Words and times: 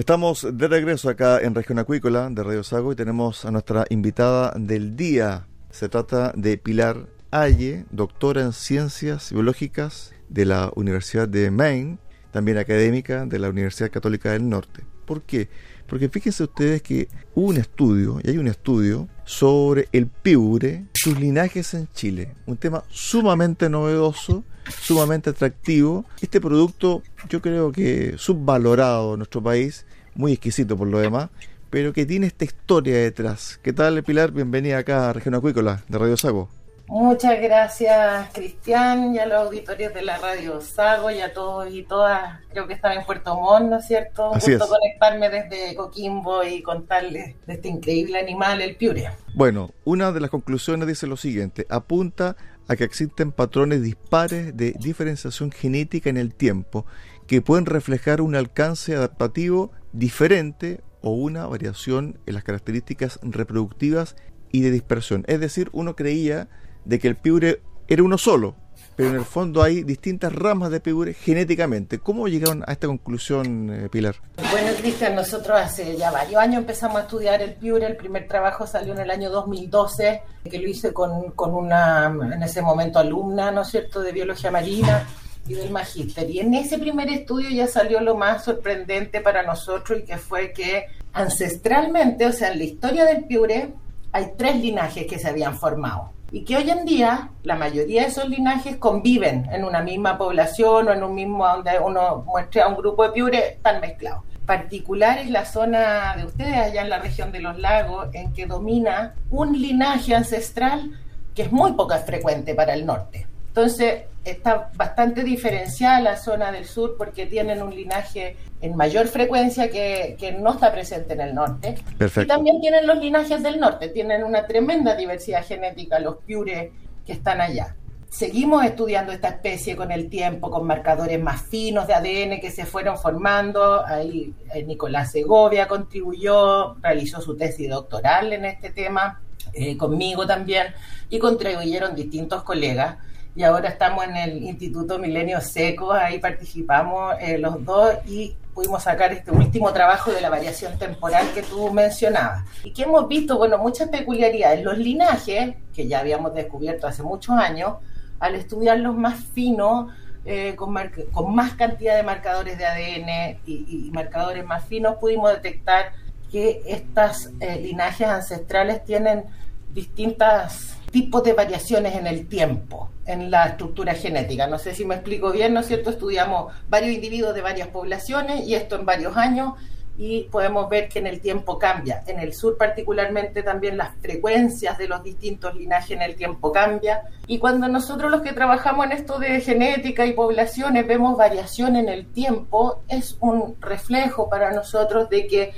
Estamos 0.00 0.46
de 0.50 0.66
regreso 0.66 1.10
acá 1.10 1.42
en 1.42 1.54
Región 1.54 1.78
Acuícola 1.78 2.30
de 2.30 2.42
Radio 2.42 2.64
Sago 2.64 2.90
y 2.90 2.96
tenemos 2.96 3.44
a 3.44 3.50
nuestra 3.50 3.84
invitada 3.90 4.54
del 4.56 4.96
día. 4.96 5.46
Se 5.68 5.90
trata 5.90 6.32
de 6.34 6.56
Pilar 6.56 7.06
Aye, 7.30 7.84
doctora 7.90 8.40
en 8.40 8.54
Ciencias 8.54 9.30
Biológicas 9.30 10.14
de 10.30 10.46
la 10.46 10.72
Universidad 10.74 11.28
de 11.28 11.50
Maine, 11.50 11.98
también 12.30 12.56
académica 12.56 13.26
de 13.26 13.38
la 13.38 13.50
Universidad 13.50 13.90
Católica 13.90 14.32
del 14.32 14.48
Norte. 14.48 14.84
¿Por 15.04 15.20
qué? 15.20 15.50
Porque 15.86 16.08
fíjense 16.08 16.44
ustedes 16.44 16.80
que 16.80 17.08
hubo 17.34 17.48
un 17.48 17.58
estudio, 17.58 18.20
y 18.24 18.30
hay 18.30 18.38
un 18.38 18.48
estudio, 18.48 19.06
sobre 19.26 19.86
el 19.92 20.06
piure, 20.06 20.86
sus 20.94 21.20
linajes 21.20 21.74
en 21.74 21.88
Chile. 21.92 22.36
Un 22.46 22.56
tema 22.56 22.84
sumamente 22.88 23.68
novedoso, 23.68 24.44
sumamente 24.68 25.30
atractivo. 25.30 26.04
Este 26.20 26.40
producto 26.40 27.02
yo 27.28 27.40
creo 27.40 27.72
que 27.72 28.14
subvalorado 28.18 29.14
en 29.14 29.18
nuestro 29.18 29.42
país, 29.42 29.86
muy 30.14 30.32
exquisito 30.32 30.76
por 30.76 30.88
lo 30.88 30.98
demás, 30.98 31.28
pero 31.70 31.92
que 31.92 32.06
tiene 32.06 32.26
esta 32.26 32.44
historia 32.44 32.96
detrás. 32.98 33.58
¿Qué 33.62 33.72
tal, 33.72 34.02
Pilar? 34.02 34.32
Bienvenida 34.32 34.78
acá 34.78 35.10
a 35.10 35.12
Región 35.12 35.34
Acuícola 35.34 35.82
de 35.88 35.98
Radio 35.98 36.16
Sago. 36.16 36.48
Muchas 36.88 37.40
gracias, 37.40 38.30
Cristian, 38.32 39.14
y 39.14 39.20
a 39.20 39.26
los 39.26 39.46
auditorios 39.46 39.94
de 39.94 40.02
la 40.02 40.18
Radio 40.18 40.60
Sago 40.60 41.08
y 41.12 41.20
a 41.20 41.32
todos 41.32 41.72
y 41.72 41.84
todas. 41.84 42.40
Creo 42.50 42.66
que 42.66 42.74
están 42.74 42.98
en 42.98 43.04
Puerto 43.04 43.36
Montt, 43.36 43.70
¿no 43.70 43.78
es 43.78 43.86
cierto? 43.86 44.30
Un 44.30 44.36
Así 44.38 44.50
gusto 44.50 44.64
es. 44.64 44.70
conectarme 44.70 45.30
desde 45.30 45.76
Coquimbo 45.76 46.42
y 46.42 46.62
contarles 46.62 47.36
de 47.46 47.52
este 47.54 47.68
increíble 47.68 48.18
animal, 48.18 48.60
el 48.60 48.74
piure. 48.74 49.08
Bueno, 49.36 49.70
una 49.84 50.10
de 50.10 50.18
las 50.18 50.30
conclusiones 50.30 50.88
dice 50.88 51.06
lo 51.06 51.16
siguiente, 51.16 51.64
apunta 51.70 52.34
a 52.70 52.76
que 52.76 52.84
existen 52.84 53.32
patrones 53.32 53.82
dispares 53.82 54.56
de 54.56 54.76
diferenciación 54.78 55.50
genética 55.50 56.08
en 56.08 56.16
el 56.16 56.32
tiempo 56.32 56.86
que 57.26 57.42
pueden 57.42 57.66
reflejar 57.66 58.20
un 58.20 58.36
alcance 58.36 58.94
adaptativo 58.94 59.72
diferente 59.92 60.80
o 61.00 61.10
una 61.10 61.48
variación 61.48 62.20
en 62.26 62.34
las 62.34 62.44
características 62.44 63.18
reproductivas 63.22 64.14
y 64.52 64.60
de 64.60 64.70
dispersión. 64.70 65.24
Es 65.26 65.40
decir, 65.40 65.68
uno 65.72 65.96
creía 65.96 66.48
de 66.84 67.00
que 67.00 67.08
el 67.08 67.16
piure 67.16 67.60
era 67.88 68.04
uno 68.04 68.18
solo, 68.18 68.54
pero 69.00 69.12
en 69.12 69.18
el 69.18 69.24
fondo 69.24 69.62
hay 69.62 69.82
distintas 69.82 70.30
ramas 70.30 70.70
de 70.70 70.78
piure 70.78 71.14
genéticamente. 71.14 72.00
¿Cómo 72.00 72.28
llegaron 72.28 72.62
a 72.66 72.72
esta 72.72 72.86
conclusión, 72.86 73.70
eh, 73.72 73.88
Pilar? 73.88 74.16
Bueno, 74.50 74.72
Cristian, 74.78 75.14
nosotros 75.14 75.58
hace 75.58 75.96
ya 75.96 76.10
varios 76.10 76.38
años 76.38 76.58
empezamos 76.58 76.98
a 76.98 77.00
estudiar 77.04 77.40
el 77.40 77.54
piure. 77.54 77.86
El 77.86 77.96
primer 77.96 78.28
trabajo 78.28 78.66
salió 78.66 78.92
en 78.92 78.98
el 78.98 79.10
año 79.10 79.30
2012, 79.30 80.22
que 80.50 80.58
lo 80.58 80.68
hice 80.68 80.92
con, 80.92 81.30
con 81.30 81.54
una, 81.54 82.14
en 82.30 82.42
ese 82.42 82.60
momento, 82.60 82.98
alumna, 82.98 83.50
¿no 83.50 83.62
es 83.62 83.68
cierto?, 83.68 84.02
de 84.02 84.12
biología 84.12 84.50
marina 84.50 85.06
y 85.48 85.54
del 85.54 85.70
magíster. 85.70 86.28
Y 86.28 86.40
en 86.40 86.52
ese 86.52 86.78
primer 86.78 87.08
estudio 87.08 87.48
ya 87.48 87.68
salió 87.68 88.02
lo 88.02 88.16
más 88.16 88.44
sorprendente 88.44 89.22
para 89.22 89.42
nosotros 89.42 90.00
y 90.00 90.02
que 90.02 90.18
fue 90.18 90.52
que 90.52 90.88
ancestralmente, 91.14 92.26
o 92.26 92.32
sea, 92.32 92.52
en 92.52 92.58
la 92.58 92.64
historia 92.64 93.06
del 93.06 93.24
piure, 93.24 93.72
hay 94.12 94.32
tres 94.36 94.56
linajes 94.56 95.06
que 95.06 95.18
se 95.18 95.28
habían 95.28 95.56
formado 95.56 96.10
y 96.32 96.44
que 96.44 96.56
hoy 96.56 96.70
en 96.70 96.84
día 96.84 97.30
la 97.42 97.56
mayoría 97.56 98.02
de 98.02 98.08
esos 98.08 98.28
linajes 98.28 98.76
conviven 98.76 99.48
en 99.52 99.64
una 99.64 99.82
misma 99.82 100.16
población 100.16 100.88
o 100.88 100.92
en 100.92 101.02
un 101.02 101.14
mismo 101.14 101.46
donde 101.46 101.72
uno 101.84 102.24
muestra 102.26 102.68
un 102.68 102.76
grupo 102.76 103.04
de 103.04 103.12
piure 103.12 103.48
están 103.48 103.80
mezclados. 103.80 104.22
Particular 104.46 105.18
es 105.18 105.30
la 105.30 105.44
zona 105.44 106.14
de 106.16 106.24
ustedes 106.24 106.56
allá 106.56 106.82
en 106.82 106.90
la 106.90 106.98
región 106.98 107.32
de 107.32 107.40
los 107.40 107.58
lagos 107.58 108.08
en 108.12 108.32
que 108.32 108.46
domina 108.46 109.14
un 109.30 109.60
linaje 109.60 110.14
ancestral 110.14 110.98
que 111.34 111.42
es 111.42 111.52
muy 111.52 111.72
poco 111.72 111.96
frecuente 111.98 112.54
para 112.54 112.74
el 112.74 112.84
norte. 112.84 113.29
Entonces 113.50 114.04
está 114.24 114.70
bastante 114.76 115.24
diferenciada 115.24 116.00
la 116.00 116.16
zona 116.16 116.52
del 116.52 116.66
sur 116.66 116.94
porque 116.96 117.26
tienen 117.26 117.62
un 117.62 117.74
linaje 117.74 118.36
en 118.60 118.76
mayor 118.76 119.08
frecuencia 119.08 119.70
que, 119.70 120.16
que 120.18 120.32
no 120.32 120.52
está 120.52 120.70
presente 120.70 121.14
en 121.14 121.20
el 121.20 121.34
norte. 121.34 121.74
Perfecto. 121.98 122.22
Y 122.22 122.26
también 122.26 122.60
tienen 122.60 122.86
los 122.86 122.98
linajes 122.98 123.42
del 123.42 123.58
norte, 123.58 123.88
tienen 123.88 124.22
una 124.22 124.46
tremenda 124.46 124.94
diversidad 124.94 125.44
genética 125.44 125.98
los 125.98 126.18
piures 126.18 126.70
que 127.04 127.12
están 127.12 127.40
allá. 127.40 127.74
Seguimos 128.10 128.64
estudiando 128.64 129.12
esta 129.12 129.28
especie 129.28 129.76
con 129.76 129.92
el 129.92 130.10
tiempo, 130.10 130.50
con 130.50 130.66
marcadores 130.66 131.20
más 131.22 131.42
finos 131.42 131.86
de 131.86 131.94
ADN 131.94 132.40
que 132.40 132.50
se 132.50 132.66
fueron 132.66 132.98
formando. 132.98 133.86
Ahí 133.86 134.34
eh, 134.52 134.64
Nicolás 134.64 135.12
Segovia 135.12 135.68
contribuyó, 135.68 136.74
realizó 136.82 137.20
su 137.20 137.36
tesis 137.36 137.70
doctoral 137.70 138.32
en 138.32 138.46
este 138.46 138.70
tema, 138.70 139.20
eh, 139.52 139.76
conmigo 139.76 140.26
también, 140.26 140.74
y 141.08 141.20
contribuyeron 141.20 141.94
distintos 141.94 142.42
colegas. 142.42 142.96
Y 143.36 143.42
ahora 143.44 143.68
estamos 143.68 144.04
en 144.04 144.16
el 144.16 144.42
Instituto 144.42 144.98
Milenio 144.98 145.40
Seco, 145.40 145.92
ahí 145.92 146.18
participamos 146.18 147.14
eh, 147.20 147.38
los 147.38 147.64
dos 147.64 147.94
y 148.06 148.36
pudimos 148.52 148.82
sacar 148.82 149.12
este 149.12 149.30
último 149.30 149.72
trabajo 149.72 150.10
de 150.10 150.20
la 150.20 150.30
variación 150.30 150.76
temporal 150.78 151.26
que 151.32 151.42
tú 151.42 151.72
mencionabas. 151.72 152.44
Y 152.64 152.72
que 152.72 152.82
hemos 152.82 153.06
visto, 153.08 153.38
bueno, 153.38 153.56
muchas 153.58 153.88
peculiaridades. 153.88 154.62
Los 154.64 154.76
linajes, 154.78 155.54
que 155.72 155.86
ya 155.86 156.00
habíamos 156.00 156.34
descubierto 156.34 156.86
hace 156.86 157.02
muchos 157.02 157.36
años, 157.36 157.76
al 158.18 158.34
estudiarlos 158.34 158.96
más 158.96 159.24
finos, 159.32 159.92
eh, 160.26 160.54
con, 160.56 160.76
con, 161.12 161.34
más 161.34 161.54
cantidad 161.54 161.96
de 161.96 162.02
marcadores 162.02 162.58
de 162.58 162.66
ADN 162.66 163.38
y, 163.46 163.90
marcadores 163.92 164.44
más 164.44 164.66
finos, 164.66 164.96
pudimos 164.96 165.30
detectar 165.30 165.92
que 166.30 166.62
estos 166.66 167.30
eh, 167.40 167.58
linajes 167.58 168.06
ancestrales 168.06 168.84
tienen 168.84 169.24
distintos 169.72 170.76
tipos 170.90 171.22
de 171.22 171.32
variaciones 171.32 171.94
en 171.94 172.06
el 172.06 172.26
tiempo, 172.26 172.90
en 173.06 173.30
la 173.30 173.46
estructura 173.46 173.94
genética. 173.94 174.46
No 174.46 174.58
sé 174.58 174.74
si 174.74 174.84
me 174.84 174.96
explico 174.96 175.30
bien, 175.32 175.54
¿no 175.54 175.60
es 175.60 175.66
cierto? 175.66 175.90
Estudiamos 175.90 176.52
varios 176.68 176.92
individuos 176.92 177.34
de 177.34 177.42
varias 177.42 177.68
poblaciones 177.68 178.46
y 178.46 178.54
esto 178.54 178.76
en 178.76 178.86
varios 178.86 179.16
años 179.16 179.54
y 180.02 180.22
podemos 180.30 180.70
ver 180.70 180.88
que 180.88 180.98
en 180.98 181.06
el 181.06 181.20
tiempo 181.20 181.58
cambia. 181.58 182.02
En 182.06 182.20
el 182.20 182.32
sur 182.32 182.56
particularmente 182.56 183.42
también 183.42 183.76
las 183.76 183.94
frecuencias 184.00 184.78
de 184.78 184.88
los 184.88 185.02
distintos 185.02 185.54
linajes 185.54 185.90
en 185.90 186.00
el 186.00 186.16
tiempo 186.16 186.52
cambia. 186.52 187.02
Y 187.26 187.38
cuando 187.38 187.68
nosotros 187.68 188.10
los 188.10 188.22
que 188.22 188.32
trabajamos 188.32 188.86
en 188.86 188.92
esto 188.92 189.18
de 189.18 189.40
genética 189.42 190.06
y 190.06 190.12
poblaciones 190.12 190.86
vemos 190.86 191.18
variación 191.18 191.76
en 191.76 191.90
el 191.90 192.06
tiempo, 192.06 192.82
es 192.88 193.18
un 193.20 193.56
reflejo 193.60 194.30
para 194.30 194.52
nosotros 194.52 195.10
de 195.10 195.26
que 195.26 195.52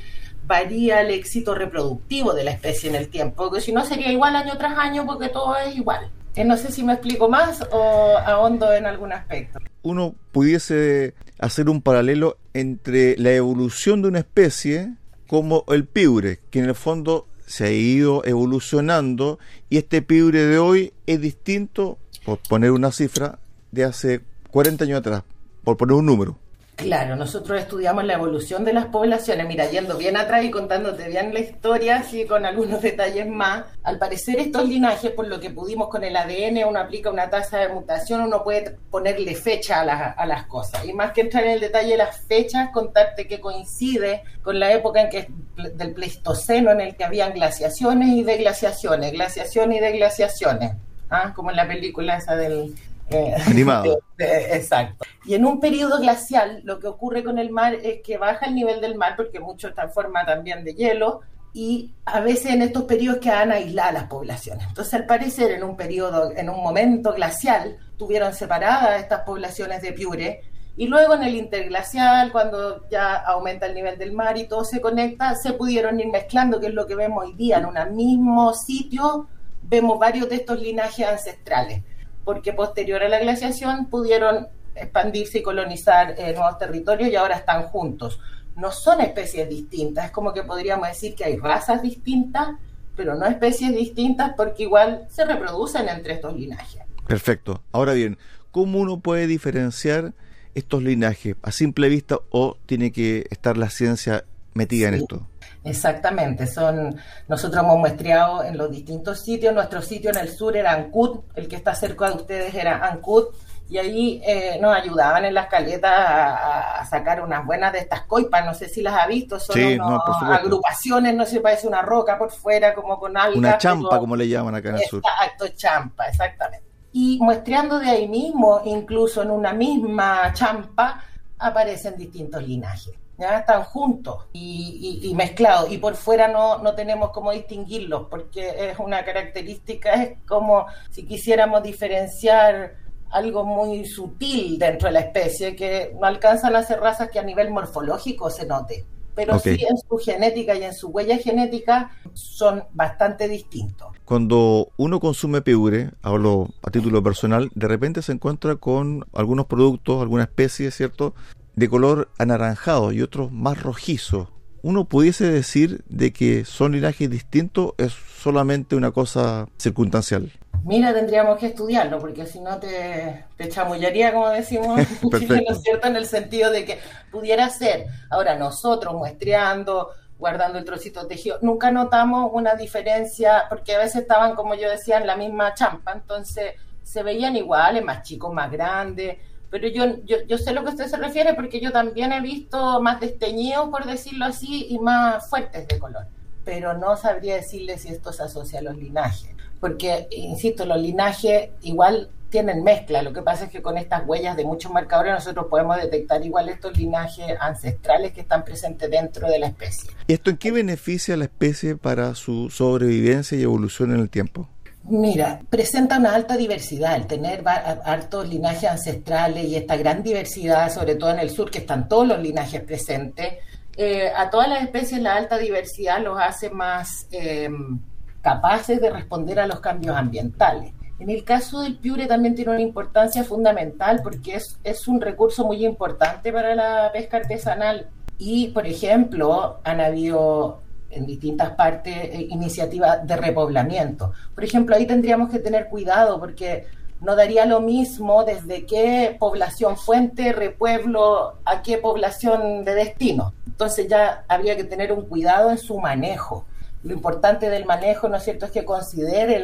varía 0.46 1.00
el 1.00 1.10
éxito 1.10 1.54
reproductivo 1.54 2.32
de 2.34 2.44
la 2.44 2.52
especie 2.52 2.88
en 2.88 2.96
el 2.96 3.08
tiempo, 3.08 3.44
porque 3.44 3.60
si 3.60 3.72
no 3.72 3.84
sería 3.84 4.10
igual 4.10 4.36
año 4.36 4.56
tras 4.58 4.78
año 4.78 5.06
porque 5.06 5.28
todo 5.28 5.56
es 5.56 5.76
igual. 5.76 6.10
Eh, 6.34 6.44
no 6.44 6.56
sé 6.56 6.72
si 6.72 6.82
me 6.82 6.94
explico 6.94 7.28
más 7.28 7.62
o 7.70 8.16
ahondo 8.18 8.72
en 8.72 8.86
algún 8.86 9.12
aspecto. 9.12 9.58
Uno 9.82 10.14
pudiese 10.32 11.14
hacer 11.38 11.68
un 11.68 11.82
paralelo 11.82 12.38
entre 12.54 13.16
la 13.18 13.32
evolución 13.32 14.00
de 14.00 14.08
una 14.08 14.20
especie 14.20 14.94
como 15.26 15.64
el 15.68 15.86
piure, 15.86 16.40
que 16.50 16.60
en 16.60 16.66
el 16.66 16.74
fondo 16.74 17.26
se 17.46 17.66
ha 17.66 17.70
ido 17.70 18.24
evolucionando 18.24 19.38
y 19.68 19.76
este 19.76 20.00
piure 20.00 20.46
de 20.46 20.58
hoy 20.58 20.92
es 21.06 21.20
distinto, 21.20 21.98
por 22.24 22.38
poner 22.38 22.70
una 22.70 22.92
cifra, 22.92 23.38
de 23.72 23.84
hace 23.84 24.20
40 24.50 24.84
años 24.84 25.00
atrás, 25.00 25.24
por 25.64 25.76
poner 25.76 25.96
un 25.96 26.06
número. 26.06 26.38
Claro, 26.74 27.16
nosotros 27.16 27.60
estudiamos 27.60 28.02
la 28.04 28.14
evolución 28.14 28.64
de 28.64 28.72
las 28.72 28.86
poblaciones, 28.86 29.46
mira, 29.46 29.70
yendo 29.70 29.98
bien 29.98 30.16
atrás 30.16 30.42
y 30.42 30.50
contándote 30.50 31.06
bien 31.06 31.32
la 31.32 31.40
historia, 31.40 31.96
así 31.96 32.24
con 32.24 32.46
algunos 32.46 32.80
detalles 32.80 33.28
más. 33.28 33.66
Al 33.82 33.98
parecer 33.98 34.40
estos 34.40 34.66
linajes, 34.66 35.10
por 35.10 35.28
lo 35.28 35.38
que 35.38 35.50
pudimos 35.50 35.88
con 35.88 36.02
el 36.02 36.16
ADN, 36.16 36.66
uno 36.66 36.80
aplica 36.80 37.10
una 37.10 37.28
tasa 37.28 37.58
de 37.58 37.68
mutación, 37.68 38.22
uno 38.22 38.42
puede 38.42 38.78
ponerle 38.90 39.34
fecha 39.34 39.82
a 39.82 39.84
las, 39.84 40.18
a 40.18 40.26
las 40.26 40.46
cosas. 40.46 40.84
Y 40.86 40.94
más 40.94 41.12
que 41.12 41.20
entrar 41.20 41.44
en 41.44 41.52
el 41.52 41.60
detalle 41.60 41.90
de 41.90 41.98
las 41.98 42.26
fechas, 42.26 42.70
contarte 42.70 43.28
que 43.28 43.38
coincide 43.38 44.22
con 44.42 44.58
la 44.58 44.72
época 44.72 45.02
en 45.02 45.10
que 45.10 45.28
del 45.74 45.92
Pleistoceno, 45.92 46.70
en 46.70 46.80
el 46.80 46.96
que 46.96 47.04
habían 47.04 47.34
glaciaciones 47.34 48.08
y 48.08 48.24
deglaciaciones, 48.24 49.12
glaciaciones 49.12 49.78
y 49.78 49.80
deglaciaciones. 49.80 50.72
¿Ah? 51.14 51.34
como 51.36 51.50
en 51.50 51.56
la 51.56 51.68
película 51.68 52.16
esa 52.16 52.36
del, 52.36 52.74
eh, 53.10 53.34
Animado. 53.46 54.00
exacto. 54.18 55.04
Y 55.24 55.34
en 55.34 55.44
un 55.44 55.60
periodo 55.60 55.98
glacial, 55.98 56.60
lo 56.64 56.78
que 56.78 56.86
ocurre 56.86 57.22
con 57.22 57.38
el 57.38 57.50
mar 57.50 57.74
es 57.74 58.02
que 58.02 58.18
baja 58.18 58.46
el 58.46 58.54
nivel 58.54 58.80
del 58.80 58.96
mar, 58.96 59.14
porque 59.16 59.40
mucho 59.40 59.68
está 59.68 59.84
en 59.84 59.92
forma 59.92 60.24
también 60.24 60.64
de 60.64 60.74
hielo, 60.74 61.20
y 61.54 61.92
a 62.06 62.20
veces 62.20 62.52
en 62.52 62.62
estos 62.62 62.84
periodos 62.84 63.20
quedan 63.20 63.52
aisladas 63.52 63.92
las 63.92 64.04
poblaciones. 64.04 64.66
Entonces, 64.68 64.94
al 64.94 65.06
parecer, 65.06 65.50
en 65.52 65.62
un 65.64 65.76
periodo, 65.76 66.32
en 66.34 66.48
un 66.48 66.62
momento 66.62 67.12
glacial, 67.12 67.76
tuvieron 67.98 68.32
separadas 68.32 69.00
estas 69.00 69.20
poblaciones 69.20 69.82
de 69.82 69.92
Piure, 69.92 70.40
y 70.74 70.86
luego 70.86 71.14
en 71.14 71.24
el 71.24 71.34
interglacial, 71.34 72.32
cuando 72.32 72.88
ya 72.88 73.16
aumenta 73.16 73.66
el 73.66 73.74
nivel 73.74 73.98
del 73.98 74.12
mar 74.12 74.38
y 74.38 74.48
todo 74.48 74.64
se 74.64 74.80
conecta, 74.80 75.34
se 75.34 75.52
pudieron 75.52 76.00
ir 76.00 76.08
mezclando, 76.08 76.58
que 76.58 76.68
es 76.68 76.74
lo 76.74 76.86
que 76.86 76.94
vemos 76.94 77.24
hoy 77.24 77.34
día. 77.34 77.58
En 77.58 77.66
un 77.66 77.94
mismo 77.94 78.54
sitio 78.54 79.28
vemos 79.62 79.98
varios 79.98 80.30
de 80.30 80.36
estos 80.36 80.58
linajes 80.58 81.06
ancestrales 81.06 81.82
porque 82.24 82.52
posterior 82.52 83.02
a 83.02 83.08
la 83.08 83.18
glaciación 83.18 83.86
pudieron 83.86 84.48
expandirse 84.74 85.38
y 85.38 85.42
colonizar 85.42 86.14
eh, 86.18 86.32
nuevos 86.32 86.58
territorios 86.58 87.10
y 87.10 87.16
ahora 87.16 87.36
están 87.36 87.64
juntos. 87.64 88.20
No 88.56 88.70
son 88.70 89.00
especies 89.00 89.48
distintas, 89.48 90.06
es 90.06 90.10
como 90.10 90.32
que 90.32 90.42
podríamos 90.42 90.88
decir 90.88 91.14
que 91.14 91.24
hay 91.24 91.36
razas 91.36 91.82
distintas, 91.82 92.50
pero 92.96 93.14
no 93.14 93.26
especies 93.26 93.72
distintas 93.72 94.32
porque 94.36 94.64
igual 94.64 95.06
se 95.10 95.24
reproducen 95.24 95.88
entre 95.88 96.14
estos 96.14 96.34
linajes. 96.34 96.82
Perfecto. 97.06 97.62
Ahora 97.72 97.94
bien, 97.94 98.18
¿cómo 98.50 98.78
uno 98.78 99.00
puede 99.00 99.26
diferenciar 99.26 100.12
estos 100.54 100.82
linajes 100.82 101.36
a 101.42 101.50
simple 101.50 101.88
vista 101.88 102.18
o 102.30 102.58
tiene 102.66 102.92
que 102.92 103.26
estar 103.30 103.56
la 103.56 103.70
ciencia 103.70 104.24
metida 104.54 104.88
en 104.88 104.94
esto? 104.94 105.26
Exactamente, 105.64 106.46
son 106.46 106.96
nosotros 107.28 107.62
hemos 107.62 107.78
muestreado 107.78 108.42
en 108.42 108.58
los 108.58 108.70
distintos 108.70 109.20
sitios, 109.20 109.54
nuestro 109.54 109.80
sitio 109.80 110.10
en 110.10 110.18
el 110.18 110.28
sur 110.28 110.56
era 110.56 110.72
Ancud, 110.72 111.20
el 111.36 111.46
que 111.46 111.54
está 111.54 111.72
cerca 111.74 112.08
de 112.08 112.16
ustedes 112.16 112.54
era 112.54 112.84
Ancud, 112.84 113.26
y 113.68 113.78
ahí 113.78 114.20
eh, 114.26 114.58
nos 114.60 114.74
ayudaban 114.74 115.24
en 115.24 115.34
las 115.34 115.46
caletas 115.46 115.92
a, 115.94 116.84
sacar 116.84 117.22
unas 117.22 117.46
buenas 117.46 117.72
de 117.72 117.78
estas 117.78 118.02
coipas, 118.02 118.44
no 118.44 118.54
sé 118.54 118.68
si 118.68 118.82
las 118.82 118.94
ha 118.94 119.06
visto, 119.06 119.38
son 119.38 119.80
agrupaciones, 119.80 121.14
no 121.14 121.24
sé, 121.24 121.40
parece 121.40 121.68
una 121.68 121.80
roca 121.80 122.18
por 122.18 122.32
fuera, 122.32 122.74
como 122.74 122.98
con 122.98 123.16
algo. 123.16 123.38
Una 123.38 123.56
champa, 123.56 123.98
como 124.00 124.16
le 124.16 124.28
llaman 124.28 124.56
acá 124.56 124.70
en 124.70 124.74
el 124.76 124.82
sur. 124.82 124.98
Exacto, 124.98 125.48
champa, 125.56 126.06
exactamente. 126.08 126.66
Y 126.92 127.18
muestreando 127.22 127.78
de 127.78 127.88
ahí 127.88 128.08
mismo, 128.08 128.60
incluso 128.64 129.22
en 129.22 129.30
una 129.30 129.52
misma 129.52 130.32
champa, 130.34 131.02
aparecen 131.38 131.96
distintos 131.96 132.42
linajes 132.42 133.01
ya 133.18 133.38
están 133.40 133.64
juntos 133.64 134.26
y, 134.32 135.12
mezclados 135.14 135.70
y 135.70 135.78
por 135.78 135.94
fuera 135.94 136.28
no, 136.28 136.58
no 136.58 136.74
tenemos 136.74 137.10
cómo 137.10 137.32
distinguirlos 137.32 138.06
porque 138.08 138.70
es 138.70 138.78
una 138.78 139.04
característica, 139.04 139.94
es 139.94 140.18
como 140.26 140.66
si 140.90 141.04
quisiéramos 141.04 141.62
diferenciar 141.62 142.76
algo 143.10 143.44
muy 143.44 143.84
sutil 143.84 144.58
dentro 144.58 144.88
de 144.88 144.94
la 144.94 145.00
especie 145.00 145.54
que 145.54 145.94
no 145.98 146.06
alcanzan 146.06 146.56
a 146.56 146.62
ser 146.62 146.80
razas 146.80 147.10
que 147.10 147.18
a 147.18 147.22
nivel 147.22 147.50
morfológico 147.50 148.30
se 148.30 148.46
note, 148.46 148.86
pero 149.14 149.38
sí 149.38 149.50
en 149.68 149.76
su 149.76 149.98
genética 149.98 150.54
y 150.54 150.64
en 150.64 150.74
su 150.74 150.88
huella 150.88 151.18
genética 151.18 151.90
son 152.14 152.64
bastante 152.72 153.28
distintos. 153.28 153.88
Cuando 154.06 154.68
uno 154.78 154.98
consume 154.98 155.42
piure, 155.42 155.90
hablo 156.02 156.48
a 156.62 156.70
título 156.70 157.02
personal, 157.02 157.50
de 157.54 157.68
repente 157.68 158.02
se 158.02 158.12
encuentra 158.12 158.56
con 158.56 159.04
algunos 159.12 159.46
productos, 159.46 160.00
alguna 160.00 160.24
especie, 160.24 160.70
¿cierto? 160.70 161.14
De 161.54 161.68
color 161.68 162.08
anaranjado 162.18 162.92
y 162.92 163.02
otros 163.02 163.30
más 163.30 163.62
rojizos. 163.62 164.28
¿Uno 164.62 164.84
pudiese 164.84 165.30
decir 165.30 165.82
de 165.88 166.12
que 166.12 166.44
son 166.44 166.72
linajes 166.72 167.10
distintos? 167.10 167.72
¿Es 167.78 167.92
solamente 167.92 168.76
una 168.76 168.92
cosa 168.92 169.48
circunstancial? 169.58 170.30
Mira, 170.64 170.94
tendríamos 170.94 171.38
que 171.38 171.46
estudiarlo, 171.46 171.98
porque 171.98 172.24
si 172.26 172.38
no 172.38 172.60
te, 172.60 173.24
te 173.36 173.48
chamullaría, 173.48 174.12
como 174.12 174.28
decimos 174.28 174.80
¿no 175.02 175.18
es 175.18 175.62
cierto? 175.62 175.88
En 175.88 175.96
el 175.96 176.06
sentido 176.06 176.52
de 176.52 176.64
que 176.64 176.78
pudiera 177.10 177.48
ser. 177.50 177.86
Ahora, 178.08 178.36
nosotros 178.38 178.94
muestreando, 178.94 179.90
guardando 180.18 180.58
el 180.58 180.64
trocito 180.64 181.02
de 181.02 181.08
tejido, 181.08 181.38
nunca 181.42 181.72
notamos 181.72 182.30
una 182.32 182.54
diferencia, 182.54 183.46
porque 183.48 183.74
a 183.74 183.78
veces 183.78 184.02
estaban, 184.02 184.36
como 184.36 184.54
yo 184.54 184.70
decía, 184.70 184.98
en 184.98 185.08
la 185.08 185.16
misma 185.16 185.54
champa, 185.54 185.92
entonces 185.92 186.52
se 186.84 187.02
veían 187.02 187.34
iguales, 187.34 187.84
más 187.84 188.02
chicos, 188.02 188.32
más 188.32 188.50
grandes 188.50 189.18
pero 189.52 189.68
yo, 189.68 189.84
yo, 190.06 190.38
sé 190.38 190.54
lo 190.54 190.64
que 190.64 190.70
usted 190.70 190.86
se 190.86 190.96
refiere 190.96 191.34
porque 191.34 191.60
yo 191.60 191.72
también 191.72 192.10
he 192.10 192.22
visto 192.22 192.80
más 192.80 193.00
desteñidos, 193.00 193.68
por 193.68 193.84
decirlo 193.84 194.24
así, 194.24 194.66
y 194.70 194.78
más 194.78 195.28
fuertes 195.28 195.68
de 195.68 195.78
color, 195.78 196.06
pero 196.42 196.72
no 196.78 196.96
sabría 196.96 197.36
decirle 197.36 197.76
si 197.76 197.88
esto 197.88 198.14
se 198.14 198.22
asocia 198.22 198.60
a 198.60 198.62
los 198.62 198.78
linajes, 198.78 199.28
porque, 199.60 200.08
insisto, 200.10 200.64
los 200.64 200.80
linajes 200.80 201.50
igual 201.60 202.08
tienen 202.30 202.64
mezcla, 202.64 203.02
lo 203.02 203.12
que 203.12 203.20
pasa 203.20 203.44
es 203.44 203.50
que 203.50 203.60
con 203.60 203.76
estas 203.76 204.04
huellas 204.06 204.38
de 204.38 204.46
muchos 204.46 204.72
marcadores 204.72 205.12
nosotros 205.12 205.48
podemos 205.50 205.76
detectar 205.76 206.24
igual 206.24 206.48
estos 206.48 206.74
linajes 206.78 207.36
ancestrales 207.38 208.12
que 208.12 208.22
están 208.22 208.46
presentes 208.46 208.90
dentro 208.90 209.28
de 209.28 209.38
la 209.38 209.48
especie. 209.48 209.90
¿Y 210.06 210.14
esto 210.14 210.30
en 210.30 210.38
qué 210.38 210.50
beneficia 210.50 211.12
a 211.12 211.18
la 211.18 211.24
especie 211.24 211.76
para 211.76 212.14
su 212.14 212.48
sobrevivencia 212.48 213.36
y 213.36 213.42
evolución 213.42 213.92
en 213.92 214.00
el 214.00 214.08
tiempo? 214.08 214.48
Mira, 214.84 215.40
presenta 215.48 215.98
una 215.98 216.14
alta 216.14 216.36
diversidad, 216.36 216.96
el 216.96 217.06
tener 217.06 217.44
hartos 217.46 218.28
linajes 218.28 218.68
ancestrales 218.68 219.44
y 219.44 219.54
esta 219.54 219.76
gran 219.76 220.02
diversidad, 220.02 220.72
sobre 220.72 220.96
todo 220.96 221.10
en 221.12 221.20
el 221.20 221.30
sur, 221.30 221.50
que 221.50 221.58
están 221.58 221.88
todos 221.88 222.06
los 222.06 222.18
linajes 222.18 222.62
presentes, 222.62 223.34
eh, 223.76 224.10
a 224.14 224.28
todas 224.28 224.48
las 224.48 224.62
especies 224.62 225.00
la 225.00 225.14
alta 225.14 225.38
diversidad 225.38 226.02
los 226.02 226.18
hace 226.20 226.50
más 226.50 227.06
em, 227.10 227.78
capaces 228.20 228.80
de 228.80 228.90
responder 228.90 229.40
a 229.40 229.46
los 229.46 229.60
cambios 229.60 229.96
ambientales. 229.96 230.74
En 230.98 231.10
el 231.10 231.24
caso 231.24 231.62
del 231.62 231.78
piure 231.78 232.06
también 232.06 232.34
tiene 232.34 232.50
una 232.50 232.60
importancia 232.60 233.24
fundamental 233.24 234.00
porque 234.02 234.36
es, 234.36 234.58
es 234.62 234.86
un 234.88 235.00
recurso 235.00 235.44
muy 235.44 235.64
importante 235.64 236.32
para 236.32 236.54
la 236.54 236.90
pesca 236.92 237.16
artesanal. 237.16 237.88
Y, 238.18 238.48
por 238.48 238.66
ejemplo, 238.66 239.58
han 239.64 239.80
habido 239.80 240.60
en 240.92 241.06
distintas 241.06 241.50
partes 241.50 241.96
eh, 241.96 242.26
iniciativas 242.30 243.06
de 243.06 243.16
repoblamiento. 243.16 244.12
Por 244.34 244.44
ejemplo, 244.44 244.76
ahí 244.76 244.86
tendríamos 244.86 245.30
que 245.30 245.38
tener 245.38 245.68
cuidado 245.68 246.20
porque 246.20 246.66
no 247.00 247.16
daría 247.16 247.46
lo 247.46 247.60
mismo 247.60 248.24
desde 248.24 248.64
qué 248.64 249.16
población 249.18 249.76
fuente, 249.76 250.32
repueblo, 250.32 251.34
a 251.44 251.62
qué 251.62 251.78
población 251.78 252.64
de 252.64 252.74
destino. 252.74 253.34
Entonces 253.46 253.88
ya 253.88 254.24
habría 254.28 254.56
que 254.56 254.64
tener 254.64 254.92
un 254.92 255.02
cuidado 255.02 255.50
en 255.50 255.58
su 255.58 255.78
manejo 255.78 256.46
lo 256.84 256.92
importante 256.92 257.48
del 257.48 257.64
manejo, 257.64 258.08
¿no 258.08 258.16
es 258.16 258.24
cierto?, 258.24 258.46
es 258.46 258.52
que 258.52 258.64
considere 258.64 259.40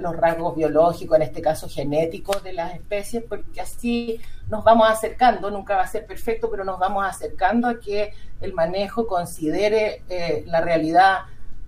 los 0.00 0.16
rasgos 0.16 0.54
biológicos, 0.54 1.16
en 1.16 1.22
este 1.22 1.40
caso 1.40 1.68
genéticos 1.68 2.42
de 2.42 2.52
las 2.52 2.74
especies, 2.74 3.24
porque 3.26 3.60
así 3.60 4.20
nos 4.48 4.64
vamos 4.64 4.90
acercando, 4.90 5.50
nunca 5.50 5.76
va 5.76 5.82
a 5.82 5.86
ser 5.86 6.06
perfecto, 6.06 6.50
pero 6.50 6.62
nos 6.62 6.78
vamos 6.78 7.06
acercando 7.06 7.68
a 7.68 7.80
que 7.80 8.12
el 8.40 8.52
manejo 8.52 9.06
considere 9.06 10.02
eh, 10.10 10.44
la 10.46 10.60
realidad 10.60 11.20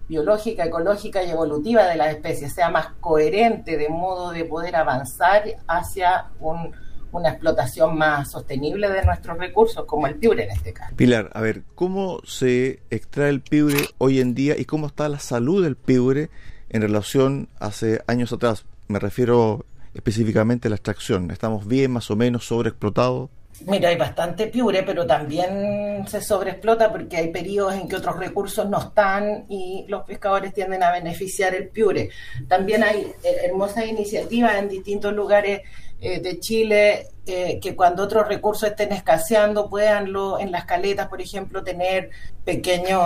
biológica, 0.06 0.64
ecológica 0.64 1.22
y 1.22 1.30
evolutiva 1.30 1.86
de 1.86 1.96
las 1.96 2.08
especies, 2.08 2.52
sea 2.52 2.68
más 2.68 2.88
coherente 3.00 3.76
de 3.76 3.88
modo 3.88 4.30
de 4.32 4.44
poder 4.44 4.76
avanzar 4.76 5.44
hacia 5.66 6.26
un 6.38 6.72
una 7.12 7.30
explotación 7.30 7.96
más 7.96 8.30
sostenible 8.30 8.88
de 8.88 9.04
nuestros 9.04 9.38
recursos, 9.38 9.84
como 9.84 10.06
el 10.06 10.16
piure 10.16 10.44
en 10.44 10.50
este 10.50 10.72
caso. 10.72 10.94
Pilar, 10.96 11.30
a 11.32 11.40
ver, 11.40 11.62
¿cómo 11.74 12.20
se 12.24 12.80
extrae 12.90 13.30
el 13.30 13.40
piure 13.40 13.88
hoy 13.98 14.20
en 14.20 14.34
día 14.34 14.58
y 14.58 14.64
cómo 14.64 14.86
está 14.86 15.08
la 15.08 15.18
salud 15.18 15.62
del 15.62 15.76
piure 15.76 16.30
en 16.68 16.82
relación 16.82 17.48
hace 17.58 18.02
años 18.06 18.32
atrás? 18.32 18.64
Me 18.88 18.98
refiero 18.98 19.64
específicamente 19.94 20.68
a 20.68 20.70
la 20.70 20.76
extracción. 20.76 21.30
¿Estamos 21.30 21.66
bien, 21.66 21.90
más 21.90 22.10
o 22.10 22.16
menos, 22.16 22.46
sobreexplotados? 22.46 23.30
Mira, 23.64 23.88
hay 23.88 23.96
bastante 23.96 24.48
piure, 24.48 24.82
pero 24.82 25.06
también 25.06 26.06
se 26.06 26.20
sobreexplota 26.20 26.92
porque 26.92 27.16
hay 27.16 27.28
periodos 27.28 27.74
en 27.74 27.88
que 27.88 27.96
otros 27.96 28.18
recursos 28.18 28.68
no 28.68 28.78
están 28.78 29.46
y 29.48 29.86
los 29.88 30.04
pescadores 30.04 30.52
tienden 30.52 30.82
a 30.82 30.92
beneficiar 30.92 31.54
el 31.54 31.68
piure. 31.68 32.10
También 32.48 32.84
hay 32.84 33.12
eh, 33.24 33.36
hermosas 33.44 33.86
iniciativas 33.86 34.56
en 34.56 34.68
distintos 34.68 35.14
lugares 35.14 35.62
eh, 36.00 36.20
de 36.20 36.40
Chile 36.40 37.08
eh, 37.26 37.58
que 37.60 37.74
cuando 37.74 38.02
otros 38.02 38.28
recursos 38.28 38.68
estén 38.68 38.92
escaseando 38.92 39.68
puedan 39.68 40.12
lo, 40.12 40.38
en 40.38 40.52
las 40.52 40.64
caletas, 40.64 41.08
por 41.08 41.20
ejemplo, 41.20 41.62
tener 41.62 42.10
pequeños 42.44 43.02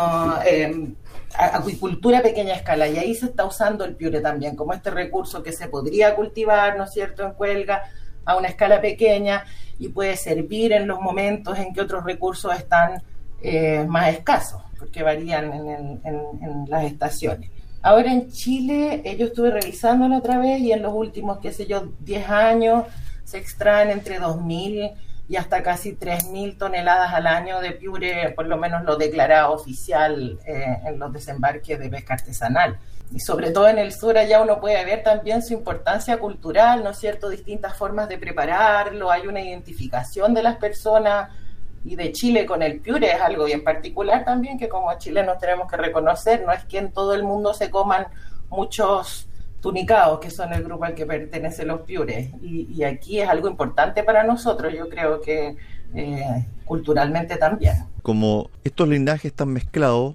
acuicultura 1.33 2.19
a 2.19 2.23
pequeña 2.23 2.55
escala 2.55 2.89
y 2.89 2.99
ahí 2.99 3.15
se 3.15 3.27
está 3.27 3.45
usando 3.45 3.85
el 3.85 3.95
piure 3.95 4.21
también 4.21 4.57
como 4.57 4.73
este 4.73 4.91
recurso 4.91 5.43
que 5.43 5.53
se 5.53 5.69
podría 5.69 6.15
cultivar, 6.17 6.77
¿no 6.77 6.85
es 6.85 6.93
cierto?, 6.93 7.25
en 7.25 7.33
cuelga 7.33 7.85
a 8.25 8.37
una 8.37 8.49
escala 8.49 8.81
pequeña 8.81 9.45
y 9.79 9.89
puede 9.89 10.17
servir 10.17 10.73
en 10.73 10.87
los 10.87 11.01
momentos 11.01 11.59
en 11.59 11.73
que 11.73 11.81
otros 11.81 12.05
recursos 12.05 12.55
están 12.55 13.03
eh, 13.43 13.85
más 13.89 14.09
escasos, 14.09 14.63
porque 14.79 15.03
varían 15.03 15.53
en, 15.53 16.67
las 16.69 16.85
estaciones. 16.85 17.51
Ahora 17.83 18.13
en 18.13 18.31
Chile, 18.31 19.03
yo 19.19 19.27
estuve 19.27 19.51
revisándolo 19.51 20.19
otra 20.19 20.39
vez 20.39 20.61
y 20.61 20.73
en 20.73 20.83
los 20.83 20.93
últimos, 20.93 21.39
qué 21.39 21.51
sé 21.51 21.67
yo, 21.67 21.89
10 22.01 22.29
años 22.29 22.85
se 23.25 23.39
extraen 23.39 23.91
entre 23.91 24.21
2.000 24.21 24.93
y 25.31 25.37
hasta 25.37 25.63
casi 25.63 25.97
3.000 25.97 26.59
toneladas 26.59 27.15
al 27.15 27.27
año 27.27 27.61
de 27.61 27.71
piure, 27.73 28.33
por 28.37 28.47
lo 28.47 28.59
menos 28.59 28.85
lo 28.85 28.97
declarado 28.97 29.53
oficial 29.55 30.39
eh, 30.45 30.77
en 30.85 30.99
los 30.99 31.13
desembarques 31.13 31.79
de 31.79 31.89
pesca 31.89 32.15
artesanal. 32.15 32.79
Y 33.13 33.21
sobre 33.21 33.51
todo 33.51 33.69
en 33.69 33.79
el 33.79 33.93
sur 33.93 34.19
allá 34.19 34.43
uno 34.43 34.61
puede 34.61 34.85
ver 34.85 35.03
también 35.03 35.43
su 35.43 35.55
importancia 35.55 36.19
cultural, 36.19 36.85
¿no 36.85 36.91
es 36.91 36.99
cierto? 36.99 37.31
Distintas 37.31 37.77
formas 37.79 38.09
de 38.09 38.19
prepararlo, 38.19 39.11
hay 39.11 39.27
una 39.27 39.41
identificación 39.41 40.35
de 40.35 40.43
las 40.43 40.57
personas 40.57 41.31
y 41.85 41.97
de 41.97 42.13
Chile 42.13 42.47
con 42.47 42.63
el 42.63 42.81
piure 42.81 43.11
es 43.13 43.21
algo 43.21 43.45
bien 43.45 43.65
particular 43.65 44.25
también 44.25 44.59
que 44.59 44.69
como 44.69 44.93
chilenos 44.99 45.39
tenemos 45.39 45.71
que 45.71 45.77
reconocer, 45.77 46.45
no 46.45 46.53
es 46.53 46.65
que 46.65 46.79
en 46.79 46.93
todo 46.93 47.15
el 47.15 47.25
mundo 47.25 47.55
se 47.55 47.71
coman 47.71 48.07
muchos 48.51 49.29
tunicados, 49.61 50.21
que 50.21 50.31
son 50.31 50.53
el 50.53 50.65
grupo 50.65 50.85
al 50.85 50.95
que 50.95 51.07
pertenecen 51.07 51.69
los 51.69 51.83
piures. 51.83 52.31
Y, 52.43 52.83
aquí 52.83 53.21
es 53.21 53.29
algo 53.29 53.49
importante 53.49 54.03
para 54.03 54.25
nosotros, 54.25 54.73
yo 54.75 54.89
creo 54.89 55.21
que 55.21 55.57
eh, 55.95 56.47
culturalmente 56.65 57.37
también. 57.37 57.75
Como 58.03 58.51
estos 58.65 58.89
linajes 58.89 59.27
están 59.27 59.49
mezclados, 59.49 60.15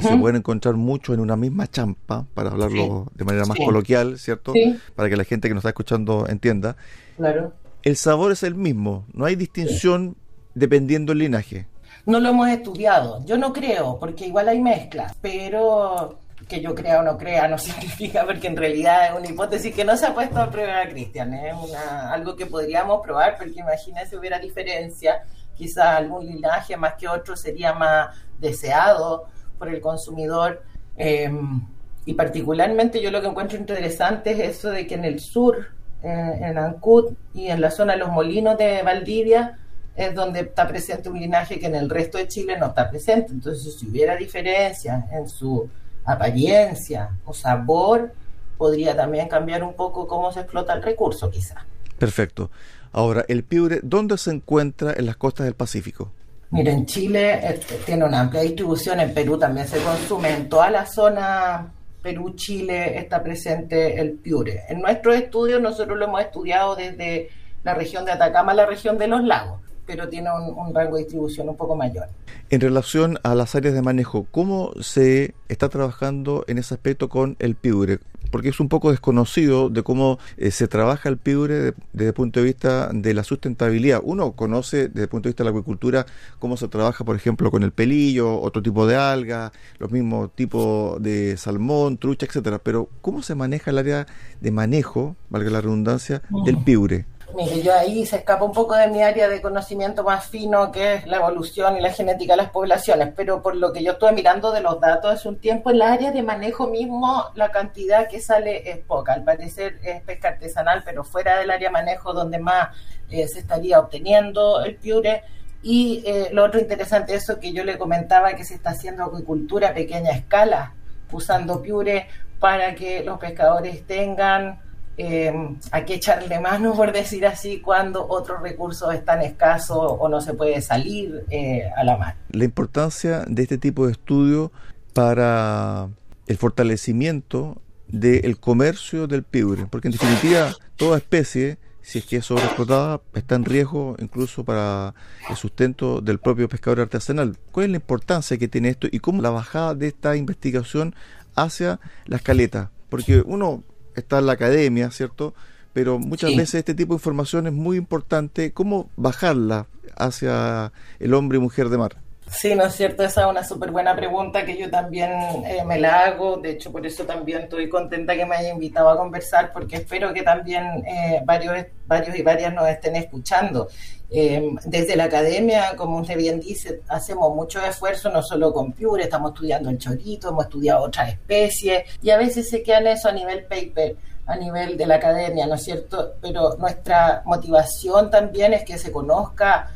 se 0.00 0.16
pueden 0.16 0.36
encontrar 0.36 0.74
mucho 0.74 1.12
en 1.12 1.20
una 1.20 1.36
misma 1.36 1.66
champa, 1.66 2.26
para 2.34 2.50
hablarlo 2.50 3.08
de 3.14 3.24
manera 3.24 3.44
más 3.46 3.58
coloquial, 3.58 4.18
¿cierto? 4.18 4.52
Para 4.94 5.10
que 5.10 5.16
la 5.16 5.24
gente 5.24 5.48
que 5.48 5.54
nos 5.54 5.60
está 5.60 5.70
escuchando 5.70 6.26
entienda. 6.28 6.76
Claro. 7.16 7.52
El 7.82 7.96
sabor 7.96 8.32
es 8.32 8.42
el 8.42 8.54
mismo, 8.54 9.04
no 9.12 9.24
hay 9.24 9.34
distinción 9.34 10.16
dependiendo 10.54 11.12
del 11.12 11.18
linaje. 11.18 11.66
No 12.04 12.18
lo 12.18 12.30
hemos 12.30 12.48
estudiado, 12.48 13.24
yo 13.24 13.38
no 13.38 13.52
creo, 13.52 13.98
porque 13.98 14.26
igual 14.26 14.48
hay 14.48 14.60
mezclas, 14.60 15.14
pero 15.20 16.18
que 16.48 16.60
yo 16.60 16.74
crea 16.74 17.00
o 17.00 17.02
no 17.02 17.16
crea 17.16 17.48
no 17.48 17.58
significa 17.58 18.24
porque 18.24 18.48
en 18.48 18.56
realidad 18.56 19.06
es 19.06 19.18
una 19.18 19.28
hipótesis 19.28 19.74
que 19.74 19.84
no 19.84 19.96
se 19.96 20.06
ha 20.06 20.14
puesto 20.14 20.40
a 20.40 20.50
prueba, 20.50 20.86
Cristian. 20.88 21.32
Es 21.34 21.54
algo 21.74 22.36
que 22.36 22.46
podríamos 22.46 23.00
probar 23.02 23.36
porque 23.38 23.60
imagínese 23.60 24.10
si 24.10 24.16
hubiera 24.16 24.38
diferencia, 24.38 25.22
quizás 25.54 25.98
algún 25.98 26.26
linaje 26.26 26.76
más 26.76 26.94
que 26.94 27.08
otro 27.08 27.36
sería 27.36 27.72
más 27.72 28.16
deseado 28.38 29.26
por 29.58 29.68
el 29.68 29.80
consumidor. 29.80 30.62
Em, 30.96 31.66
y 32.04 32.14
particularmente 32.14 33.00
yo 33.00 33.10
lo 33.10 33.20
que 33.20 33.28
encuentro 33.28 33.56
interesante 33.58 34.32
es 34.32 34.56
eso 34.56 34.70
de 34.70 34.86
que 34.86 34.94
en 34.94 35.04
el 35.04 35.20
sur, 35.20 35.68
en 36.02 36.58
Ancud 36.58 37.12
y 37.32 37.46
en 37.46 37.60
la 37.60 37.70
zona 37.70 37.92
de 37.92 38.00
los 38.00 38.10
molinos 38.10 38.58
de 38.58 38.82
Valdivia, 38.82 39.56
es 39.94 40.14
donde 40.14 40.40
está 40.40 40.66
presente 40.66 41.08
un 41.08 41.18
linaje 41.18 41.58
que 41.58 41.66
en 41.66 41.74
el 41.74 41.90
resto 41.90 42.18
de 42.18 42.28
Chile 42.28 42.58
no 42.58 42.66
está 42.66 42.88
presente. 42.88 43.32
Entonces, 43.32 43.74
si 43.78 43.86
hubiera 43.86 44.16
diferencia 44.16 45.06
en 45.12 45.28
su 45.28 45.68
apariencia 46.04 47.10
o 47.24 47.34
sabor, 47.34 48.12
podría 48.56 48.96
también 48.96 49.28
cambiar 49.28 49.62
un 49.62 49.74
poco 49.74 50.06
cómo 50.06 50.32
se 50.32 50.40
explota 50.40 50.72
el 50.72 50.82
recurso, 50.82 51.30
quizá. 51.30 51.64
Perfecto. 51.98 52.50
Ahora, 52.92 53.24
el 53.28 53.44
piure, 53.44 53.80
¿dónde 53.82 54.18
se 54.18 54.30
encuentra 54.30 54.94
en 54.96 55.06
las 55.06 55.16
costas 55.16 55.44
del 55.44 55.54
Pacífico? 55.54 56.10
Mira, 56.50 56.72
en 56.72 56.84
Chile 56.84 57.40
este, 57.46 57.76
tiene 57.76 58.04
una 58.04 58.20
amplia 58.20 58.42
distribución, 58.42 59.00
en 59.00 59.14
Perú 59.14 59.38
también 59.38 59.66
se 59.66 59.78
consume, 59.78 60.34
en 60.34 60.48
toda 60.50 60.70
la 60.70 60.84
zona 60.84 61.72
Perú-Chile 62.02 62.98
está 62.98 63.22
presente 63.22 63.98
el 63.98 64.12
piure. 64.12 64.64
En 64.68 64.80
nuestros 64.80 65.14
estudios 65.14 65.62
nosotros 65.62 65.96
lo 65.96 66.04
hemos 66.04 66.20
estudiado 66.20 66.76
desde 66.76 67.30
la 67.62 67.74
región 67.74 68.04
de 68.04 68.12
Atacama 68.12 68.52
a 68.52 68.56
la 68.56 68.66
región 68.66 68.98
de 68.98 69.06
los 69.06 69.22
lagos 69.22 69.60
pero 69.86 70.08
tiene 70.08 70.28
un, 70.30 70.74
rango 70.74 70.96
de 70.96 71.02
distribución 71.02 71.48
un 71.48 71.56
poco 71.56 71.76
mayor. 71.76 72.06
En 72.50 72.60
relación 72.60 73.18
a 73.22 73.34
las 73.34 73.54
áreas 73.54 73.74
de 73.74 73.82
manejo, 73.82 74.26
¿cómo 74.30 74.72
se 74.80 75.34
está 75.48 75.68
trabajando 75.68 76.44
en 76.48 76.58
ese 76.58 76.74
aspecto 76.74 77.08
con 77.08 77.36
el 77.38 77.56
piure? 77.56 77.98
Porque 78.30 78.48
es 78.48 78.60
un 78.60 78.68
poco 78.68 78.90
desconocido 78.90 79.68
de 79.68 79.82
cómo 79.82 80.18
eh, 80.38 80.50
se 80.50 80.68
trabaja 80.68 81.08
el 81.08 81.18
piure 81.18 81.74
desde 81.92 82.08
el 82.08 82.14
punto 82.14 82.40
de 82.40 82.46
vista 82.46 82.88
de 82.92 83.12
la 83.12 83.24
sustentabilidad. 83.24 84.00
Uno 84.02 84.32
conoce 84.32 84.88
desde 84.88 85.02
el 85.02 85.08
punto 85.08 85.28
de 85.28 85.30
vista 85.32 85.42
de 85.42 85.46
la 85.46 85.50
acuicultura 85.50 86.06
cómo 86.38 86.56
se 86.56 86.68
trabaja, 86.68 87.04
por 87.04 87.16
ejemplo, 87.16 87.50
con 87.50 87.62
el 87.62 87.72
pelillo, 87.72 88.40
otro 88.40 88.62
tipo 88.62 88.86
de 88.86 88.96
alga, 88.96 89.52
los 89.78 89.90
mismos 89.90 90.34
tipos 90.34 91.02
de 91.02 91.36
salmón, 91.36 91.98
trucha, 91.98 92.24
etcétera. 92.24 92.58
Pero 92.58 92.88
¿cómo 93.02 93.22
se 93.22 93.34
maneja 93.34 93.70
el 93.70 93.78
área 93.78 94.06
de 94.40 94.50
manejo, 94.50 95.16
valga 95.28 95.50
la 95.50 95.60
redundancia, 95.60 96.22
del 96.46 96.56
piure? 96.58 97.04
Mire, 97.34 97.62
yo 97.62 97.74
ahí 97.74 98.04
se 98.04 98.16
escapa 98.16 98.44
un 98.44 98.52
poco 98.52 98.74
de 98.74 98.88
mi 98.88 99.02
área 99.02 99.26
de 99.28 99.40
conocimiento 99.40 100.04
más 100.04 100.26
fino, 100.26 100.70
que 100.70 100.94
es 100.94 101.06
la 101.06 101.16
evolución 101.16 101.76
y 101.76 101.80
la 101.80 101.90
genética 101.90 102.34
de 102.34 102.42
las 102.42 102.50
poblaciones, 102.50 103.12
pero 103.16 103.42
por 103.42 103.56
lo 103.56 103.72
que 103.72 103.82
yo 103.82 103.92
estuve 103.92 104.12
mirando 104.12 104.52
de 104.52 104.60
los 104.60 104.80
datos 104.80 105.14
hace 105.14 105.28
un 105.28 105.38
tiempo, 105.38 105.70
en 105.70 105.78
la 105.78 105.92
área 105.92 106.10
de 106.10 106.22
manejo 106.22 106.66
mismo, 106.66 107.24
la 107.34 107.50
cantidad 107.50 108.06
que 108.08 108.20
sale 108.20 108.70
es 108.70 108.78
poca. 108.78 109.14
Al 109.14 109.24
parecer 109.24 109.78
es 109.82 110.02
pesca 110.02 110.28
artesanal, 110.28 110.82
pero 110.84 111.04
fuera 111.04 111.38
del 111.38 111.50
área 111.50 111.68
de 111.68 111.72
manejo 111.72 112.12
donde 112.12 112.38
más 112.38 112.76
eh, 113.08 113.26
se 113.28 113.38
estaría 113.38 113.80
obteniendo 113.80 114.62
el 114.62 114.76
piure. 114.76 115.22
Y 115.62 116.02
eh, 116.04 116.28
lo 116.32 116.44
otro 116.44 116.60
interesante, 116.60 117.14
eso 117.14 117.40
que 117.40 117.52
yo 117.52 117.64
le 117.64 117.78
comentaba, 117.78 118.34
que 118.34 118.44
se 118.44 118.54
está 118.54 118.70
haciendo 118.70 119.04
acuicultura 119.04 119.68
a 119.68 119.74
pequeña 119.74 120.10
escala, 120.10 120.74
usando 121.10 121.62
piure 121.62 122.08
para 122.38 122.74
que 122.74 123.04
los 123.04 123.18
pescadores 123.18 123.86
tengan 123.86 124.60
eh, 124.98 125.32
hay 125.70 125.84
que 125.84 125.94
echarle 125.94 126.38
mano, 126.40 126.74
por 126.74 126.92
decir 126.92 127.26
así, 127.26 127.60
cuando 127.60 128.06
otros 128.08 128.42
recursos 128.42 128.92
están 128.94 129.22
escasos 129.22 129.78
o 129.78 130.08
no 130.08 130.20
se 130.20 130.34
puede 130.34 130.60
salir 130.60 131.24
eh, 131.30 131.70
a 131.76 131.84
la 131.84 131.96
mar. 131.96 132.16
La 132.30 132.44
importancia 132.44 133.24
de 133.26 133.42
este 133.42 133.58
tipo 133.58 133.86
de 133.86 133.92
estudio 133.92 134.52
para 134.92 135.88
el 136.26 136.36
fortalecimiento 136.36 137.60
del 137.88 138.38
comercio 138.38 139.06
del 139.06 139.22
piure, 139.22 139.66
porque 139.66 139.88
en 139.88 139.92
definitiva 139.92 140.52
toda 140.76 140.98
especie, 140.98 141.58
si 141.82 141.98
es 141.98 142.06
que 142.06 142.16
es 142.16 142.26
sobreexplotada, 142.26 143.00
está 143.14 143.34
en 143.34 143.44
riesgo 143.44 143.96
incluso 143.98 144.44
para 144.44 144.94
el 145.28 145.36
sustento 145.36 146.00
del 146.00 146.18
propio 146.18 146.48
pescador 146.48 146.80
artesanal. 146.80 147.38
¿Cuál 147.50 147.66
es 147.66 147.70
la 147.72 147.76
importancia 147.76 148.38
que 148.38 148.48
tiene 148.48 148.68
esto 148.68 148.88
y 148.90 148.98
cómo 149.00 149.20
la 149.20 149.30
bajada 149.30 149.74
de 149.74 149.88
esta 149.88 150.16
investigación 150.16 150.94
hacia 151.34 151.80
la 152.06 152.16
escaleta? 152.16 152.70
Porque 152.88 153.22
uno 153.24 153.62
está 154.00 154.18
en 154.18 154.26
la 154.26 154.32
academia, 154.32 154.90
¿cierto? 154.90 155.34
Pero 155.72 155.98
muchas 155.98 156.36
veces 156.36 156.56
este 156.56 156.74
tipo 156.74 156.92
de 156.94 156.98
información 156.98 157.46
es 157.46 157.52
muy 157.52 157.76
importante. 157.76 158.52
¿Cómo 158.52 158.90
bajarla 158.96 159.66
hacia 159.96 160.72
el 160.98 161.14
hombre 161.14 161.38
y 161.38 161.40
mujer 161.40 161.70
de 161.70 161.78
mar? 161.78 161.96
Sí, 162.32 162.54
¿no 162.54 162.64
es 162.64 162.74
cierto? 162.74 163.04
Esa 163.04 163.22
es 163.22 163.26
una 163.26 163.44
súper 163.44 163.70
buena 163.70 163.94
pregunta 163.94 164.44
que 164.44 164.56
yo 164.56 164.70
también 164.70 165.10
eh, 165.44 165.62
me 165.66 165.78
la 165.78 166.06
hago. 166.06 166.38
De 166.38 166.52
hecho, 166.52 166.72
por 166.72 166.84
eso 166.86 167.04
también 167.04 167.42
estoy 167.42 167.68
contenta 167.68 168.16
que 168.16 168.24
me 168.24 168.36
haya 168.36 168.50
invitado 168.50 168.88
a 168.88 168.96
conversar, 168.96 169.52
porque 169.52 169.76
espero 169.76 170.14
que 170.14 170.22
también 170.22 170.64
eh, 170.86 171.20
varios, 171.24 171.66
varios 171.86 172.16
y 172.16 172.22
varias 172.22 172.54
nos 172.54 172.68
estén 172.68 172.96
escuchando. 172.96 173.68
Eh, 174.10 174.50
desde 174.64 174.96
la 174.96 175.04
academia, 175.04 175.76
como 175.76 175.98
usted 175.98 176.16
bien 176.16 176.40
dice, 176.40 176.80
hacemos 176.88 177.34
mucho 177.34 177.64
esfuerzo, 177.64 178.10
no 178.10 178.22
solo 178.22 178.52
con 178.52 178.72
Piure, 178.72 179.04
estamos 179.04 179.32
estudiando 179.32 179.68
el 179.68 179.78
chorito, 179.78 180.30
hemos 180.30 180.46
estudiado 180.46 180.84
otras 180.84 181.10
especies, 181.10 181.84
y 182.02 182.10
a 182.10 182.16
veces 182.16 182.48
se 182.48 182.62
quedan 182.62 182.86
eso 182.86 183.08
a 183.08 183.12
nivel 183.12 183.44
paper 183.44 183.96
a 184.24 184.36
nivel 184.36 184.76
de 184.78 184.86
la 184.86 184.94
academia, 184.94 185.46
¿no 185.48 185.56
es 185.56 185.64
cierto? 185.64 186.14
Pero 186.20 186.54
nuestra 186.56 187.22
motivación 187.24 188.08
también 188.08 188.54
es 188.54 188.64
que 188.64 188.78
se 188.78 188.92
conozca 188.92 189.72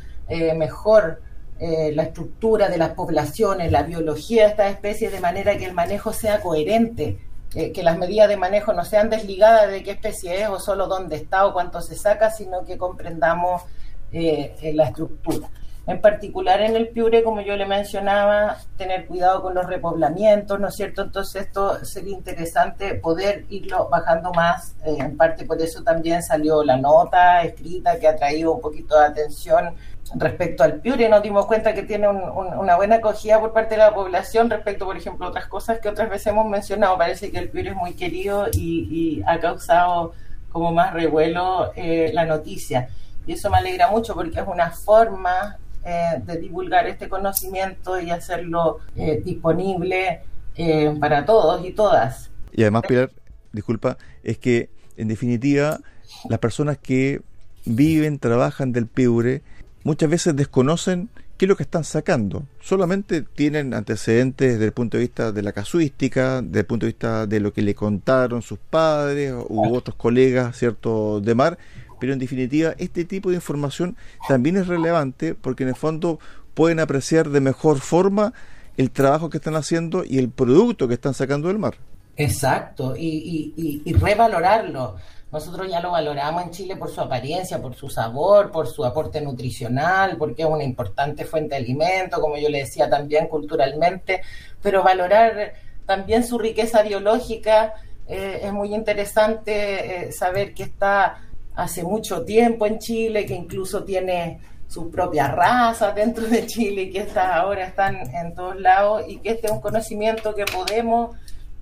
mejor 0.55 1.21
eh, 1.59 1.91
la 1.95 2.03
estructura 2.03 2.69
de 2.69 2.77
las 2.77 2.91
poblaciones, 2.91 3.71
la 3.71 3.83
biología 3.83 4.43
de 4.43 4.49
estas 4.51 4.71
especies, 4.71 5.11
de 5.11 5.19
manera 5.19 5.57
que 5.57 5.65
el 5.65 5.73
manejo 5.73 6.13
sea 6.13 6.39
coherente, 6.39 7.19
eh, 7.55 7.71
que 7.71 7.81
las 7.81 7.97
medidas 7.97 8.29
de 8.29 8.37
manejo 8.37 8.73
no 8.73 8.85
sean 8.85 9.09
desligadas 9.09 9.71
de 9.71 9.81
qué 9.81 9.91
especie 9.91 10.43
es 10.43 10.49
o 10.49 10.59
solo 10.59 10.87
dónde 10.87 11.15
está 11.15 11.47
o 11.47 11.53
cuánto 11.53 11.81
se 11.81 11.95
saca, 11.95 12.29
sino 12.29 12.63
que 12.63 12.77
comprendamos 12.77 13.63
eh, 14.11 14.71
la 14.75 14.89
estructura. 14.89 15.49
En 15.87 16.01
particular 16.01 16.59
en 16.61 16.75
el 16.75 16.89
Piure, 16.89 17.23
como 17.23 17.39
yo 17.39 17.55
le 17.55 17.65
mencionaba, 17.65 18.57
tener 18.75 19.07
cuidado 19.07 19.41
con 19.41 19.55
los 19.55 19.65
repoblamientos, 19.65 20.59
¿no 20.59 20.67
es 20.67 20.75
cierto? 20.75 21.01
Entonces 21.01 21.43
esto 21.43 21.83
sería 21.85 22.13
interesante 22.13 22.95
poder 22.95 23.45
irlo 23.49 23.87
bajando 23.89 24.33
más. 24.33 24.75
en 24.83 25.15
parte 25.15 25.45
por 25.45 25.61
eso 25.61 25.83
también 25.83 26.21
salió 26.21 26.61
la 26.61 26.75
nota 26.75 27.41
escrita 27.43 27.97
que 27.97 28.07
ha 28.09 28.17
traído 28.17 28.51
un 28.51 28.59
poquito 28.59 28.99
de 28.99 29.05
atención 29.05 29.75
respecto 30.15 30.63
al 30.63 30.81
Piure, 30.81 31.07
nos 31.09 31.23
dimos 31.23 31.45
cuenta 31.45 31.73
que 31.73 31.83
tiene 31.83 32.07
una 32.07 32.75
buena 32.75 32.97
acogida 32.97 33.39
por 33.39 33.53
parte 33.53 33.75
de 33.75 33.79
la 33.79 33.93
población 33.93 34.49
respecto, 34.49 34.85
por 34.85 34.97
ejemplo, 34.97 35.25
a 35.25 35.29
otras 35.29 35.47
cosas 35.47 35.79
que 35.79 35.89
otras 35.89 36.09
veces 36.09 36.27
hemos 36.27 36.47
mencionado. 36.47 36.97
Parece 36.97 37.31
que 37.31 37.39
el 37.39 37.49
Piure 37.49 37.69
es 37.69 37.75
muy 37.75 37.93
querido 37.93 38.47
y, 38.51 39.23
ha 39.25 39.39
causado 39.39 40.13
como 40.51 40.71
más 40.71 40.93
revuelo 40.93 41.71
eh, 41.75 42.11
la 42.13 42.25
noticia. 42.25 42.89
Y 43.25 43.33
eso 43.33 43.49
me 43.49 43.57
alegra 43.57 43.89
mucho 43.89 44.13
porque 44.15 44.39
es 44.39 44.47
una 44.47 44.71
forma 44.71 45.57
eh, 45.89 46.21
de 46.25 46.37
divulgar 46.37 46.85
este 46.85 47.07
conocimiento 47.07 47.97
y 47.97 48.09
hacerlo 48.09 48.79
eh, 48.97 49.21
disponible 49.23 50.19
eh, 50.57 50.93
para 50.99 51.25
todos 51.25 51.65
y 51.65 51.71
todas. 51.71 52.29
Y 52.51 52.63
además, 52.63 52.83
Pilar, 52.85 53.09
disculpa, 53.53 53.97
es 54.21 54.37
que 54.37 54.69
en 54.97 55.07
definitiva 55.07 55.79
las 56.27 56.39
personas 56.39 56.77
que 56.77 57.21
viven, 57.63 58.19
trabajan 58.19 58.73
del 58.73 58.87
piure, 58.87 59.43
muchas 59.85 60.09
veces 60.09 60.35
desconocen 60.35 61.07
qué 61.37 61.45
es 61.45 61.49
lo 61.49 61.55
que 61.55 61.63
están 61.63 61.85
sacando. 61.85 62.43
Solamente 62.59 63.21
tienen 63.21 63.73
antecedentes 63.73 64.53
desde 64.55 64.65
el 64.65 64.73
punto 64.73 64.97
de 64.97 65.03
vista 65.03 65.31
de 65.31 65.41
la 65.41 65.53
casuística, 65.53 66.41
desde 66.41 66.59
el 66.59 66.65
punto 66.65 66.85
de 66.85 66.91
vista 66.91 67.27
de 67.27 67.39
lo 67.39 67.53
que 67.53 67.61
le 67.61 67.75
contaron 67.75 68.41
sus 68.41 68.59
padres 68.59 69.33
u 69.47 69.73
otros 69.73 69.95
colegas, 69.95 70.57
¿cierto?, 70.57 71.21
de 71.21 71.33
mar. 71.33 71.57
Pero 71.99 72.13
en 72.13 72.19
definitiva, 72.19 72.73
este 72.77 73.05
tipo 73.05 73.29
de 73.29 73.35
información 73.35 73.97
también 74.27 74.57
es 74.57 74.67
relevante 74.67 75.35
porque 75.35 75.63
en 75.63 75.69
el 75.69 75.75
fondo 75.75 76.19
pueden 76.53 76.79
apreciar 76.79 77.29
de 77.29 77.39
mejor 77.39 77.79
forma 77.79 78.33
el 78.77 78.91
trabajo 78.91 79.29
que 79.29 79.37
están 79.37 79.55
haciendo 79.55 80.03
y 80.03 80.19
el 80.19 80.29
producto 80.29 80.87
que 80.87 80.93
están 80.93 81.13
sacando 81.13 81.47
del 81.47 81.59
mar. 81.59 81.75
Exacto, 82.15 82.95
y, 82.97 83.83
revalorarlo. 83.99 84.95
Nosotros 85.31 85.69
ya 85.69 85.81
lo 85.81 85.91
valoramos 85.91 86.43
en 86.43 86.51
Chile 86.51 86.75
por 86.77 86.89
su 86.89 87.01
apariencia, 87.01 87.61
por 87.61 87.75
su 87.75 87.89
sabor, 87.89 88.49
por 88.49 88.67
su 88.67 88.85
aporte 88.85 89.19
nutricional, 89.21 90.15
porque 90.17 90.43
es 90.43 90.47
una 90.47 90.63
importante 90.63 91.25
fuente 91.25 91.55
de 91.55 91.61
alimento, 91.61 92.21
como 92.21 92.37
yo 92.37 92.49
le 92.49 92.59
decía 92.59 92.89
también 92.89 93.27
culturalmente, 93.27 94.21
pero 94.61 94.83
valorar 94.83 95.53
también 95.85 96.25
su 96.25 96.39
riqueza 96.39 96.81
biológica 96.81 97.73
eh, 98.07 98.39
es 98.43 98.53
muy 98.53 98.73
interesante 98.73 100.07
eh, 100.07 100.11
saber 100.11 100.53
que 100.53 100.63
está 100.63 101.26
hace 101.57 101.83
mucho 101.83 102.23
tiempo 102.23 102.65
en 102.67 102.77
Chile, 102.77 103.25
que 103.25 103.33
incluso 103.33 103.83
tiene 103.83 104.39
sus 104.67 104.87
propias 104.87 105.33
razas 105.33 105.95
dentro 105.95 106.25
de 106.27 106.45
Chile 106.45 106.83
y 106.83 106.91
que 106.91 106.99
estas 106.99 107.25
ahora 107.25 107.65
están 107.65 107.95
en 107.95 108.35
todos 108.35 108.59
lados 108.59 109.03
y 109.07 109.17
que 109.17 109.31
este 109.31 109.47
es 109.47 109.53
un 109.53 109.61
conocimiento 109.61 110.35
que 110.35 110.45
podemos 110.45 111.15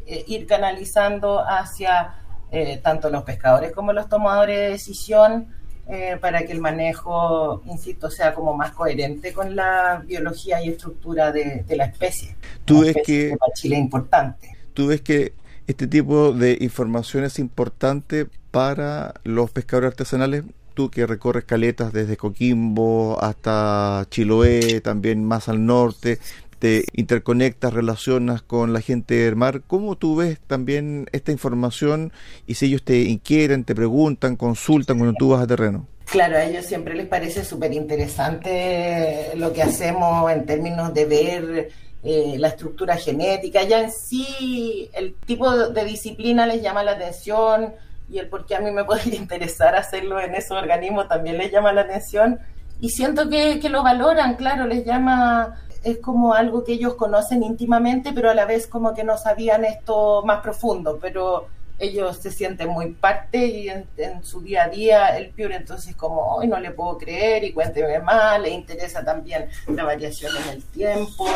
eh, 0.06 0.24
ir 0.28 0.46
canalizando 0.48 1.40
hacia 1.40 2.16
eh, 2.52 2.80
tanto 2.84 3.10
los 3.10 3.24
pescadores 3.24 3.72
como 3.72 3.94
los 3.94 4.10
tomadores 4.10 4.58
de 4.58 4.70
decisión 4.70 5.48
eh, 5.88 6.18
para 6.20 6.46
que 6.46 6.52
el 6.52 6.60
manejo, 6.60 7.62
insisto, 7.66 8.10
sea 8.10 8.34
como 8.34 8.54
más 8.54 8.72
coherente 8.72 9.32
con 9.32 9.56
la 9.56 10.04
biología 10.06 10.62
y 10.62 10.70
estructura 10.70 11.32
de, 11.32 11.64
la 11.70 11.86
especie. 11.86 12.36
Tú 12.66 12.82
ves 12.82 12.98
que 13.06 13.36
para 13.40 13.54
Chile 13.54 13.76
es 13.76 13.82
importante. 13.82 14.58
Tú 14.74 14.88
ves 14.88 15.02
que 15.02 15.34
este 15.68 15.88
tipo 15.88 16.34
de 16.34 16.58
información 16.60 17.24
es 17.24 17.40
importante 17.40 18.28
para 18.56 19.16
los 19.26 19.52
pescadores 19.52 19.90
artesanales 19.90 20.46
tú 20.76 20.90
que 20.90 21.06
recorres 21.06 21.44
caletas 21.44 21.92
desde 21.92 22.16
Coquimbo 22.16 23.22
hasta 23.22 24.08
Chiloé, 24.10 24.80
también 24.80 25.26
más 25.26 25.50
al 25.50 25.66
norte, 25.66 26.20
te 26.58 26.86
interconectas, 26.94 27.74
relacionas 27.74 28.42
con 28.42 28.72
la 28.72 28.80
gente 28.80 29.16
del 29.16 29.36
mar. 29.36 29.64
¿Cómo 29.68 29.98
tú 29.98 30.16
ves 30.16 30.40
también 30.48 31.10
esta 31.12 31.34
información 31.34 32.14
y 32.48 32.54
si 32.54 32.68
ellos 32.68 32.82
te 32.84 33.02
inquieren, 33.02 33.66
te 33.66 33.76
preguntan, 33.76 34.38
consultan 34.38 35.00
cuando 35.00 35.18
tú 35.20 35.32
vas 35.32 35.44
a 35.44 35.48
terreno? 35.48 35.86
Claro, 36.06 36.38
a 36.38 36.46
ellos 36.46 36.66
siempre 36.66 36.96
les 36.96 37.08
parece 37.08 37.44
súper 37.44 37.74
interesante 37.74 39.32
lo 39.36 39.52
que 39.52 39.64
hacemos 39.64 40.32
en 40.32 40.46
términos 40.46 40.94
de 40.94 41.04
ver 41.04 41.72
eh, 42.06 42.36
la 42.38 42.48
estructura 42.48 42.96
genética. 42.96 43.64
Ya 43.64 43.82
en 43.82 43.92
sí, 43.92 44.90
el 44.94 45.14
tipo 45.26 45.52
de 45.52 45.84
disciplina 45.84 46.46
les 46.46 46.62
llama 46.62 46.84
la 46.84 46.92
atención 46.92 47.74
y 48.10 48.20
el 48.20 48.30
por 48.30 48.46
qué 48.46 48.56
a 48.56 48.60
mí 48.60 48.72
me 48.72 48.84
podría 48.86 49.16
interesar 49.16 49.76
hacerlo 49.76 50.20
en 50.20 50.36
esos 50.36 50.58
organismos 50.58 51.08
también 51.08 51.38
les 51.38 51.52
llama 51.52 51.74
la 51.74 51.82
atención. 51.82 52.40
Y 52.82 52.90
siento 52.90 53.30
que, 53.30 53.60
que 53.60 53.70
lo 53.70 53.84
valoran, 53.84 54.36
claro, 54.36 54.66
les 54.66 54.86
llama 54.86 55.62
es 55.86 56.00
como 56.00 56.34
algo 56.34 56.64
que 56.64 56.74
ellos 56.74 56.96
conocen 56.96 57.44
íntimamente, 57.44 58.12
pero 58.12 58.32
a 58.32 58.34
la 58.34 58.46
vez 58.46 58.66
como 58.66 58.96
que 58.96 59.04
no 59.04 59.20
sabían 59.20 59.64
esto 59.66 60.24
más 60.26 60.42
profundo, 60.42 60.98
pero 61.00 61.48
ellos 61.78 62.18
se 62.18 62.32
sienten 62.32 62.70
muy 62.70 62.92
parte 62.94 63.46
y 63.46 63.70
en, 63.70 63.86
su 64.24 64.42
día 64.42 64.64
a 64.64 64.70
día 64.70 65.18
el 65.18 65.30
piure 65.30 65.58
entonces 65.58 65.96
como 65.96 66.36
hoy 66.36 66.48
no 66.48 66.60
le 66.60 66.72
puedo 66.72 66.98
creer 66.98 67.44
y 67.44 67.54
cuénteme 67.54 68.00
más, 68.00 68.42
le 68.42 68.50
interesa 68.50 69.04
también 69.04 69.48
la 69.68 69.84
variación 69.84 70.32
en 70.38 70.54
el 70.56 70.64
tiempo 70.64 71.28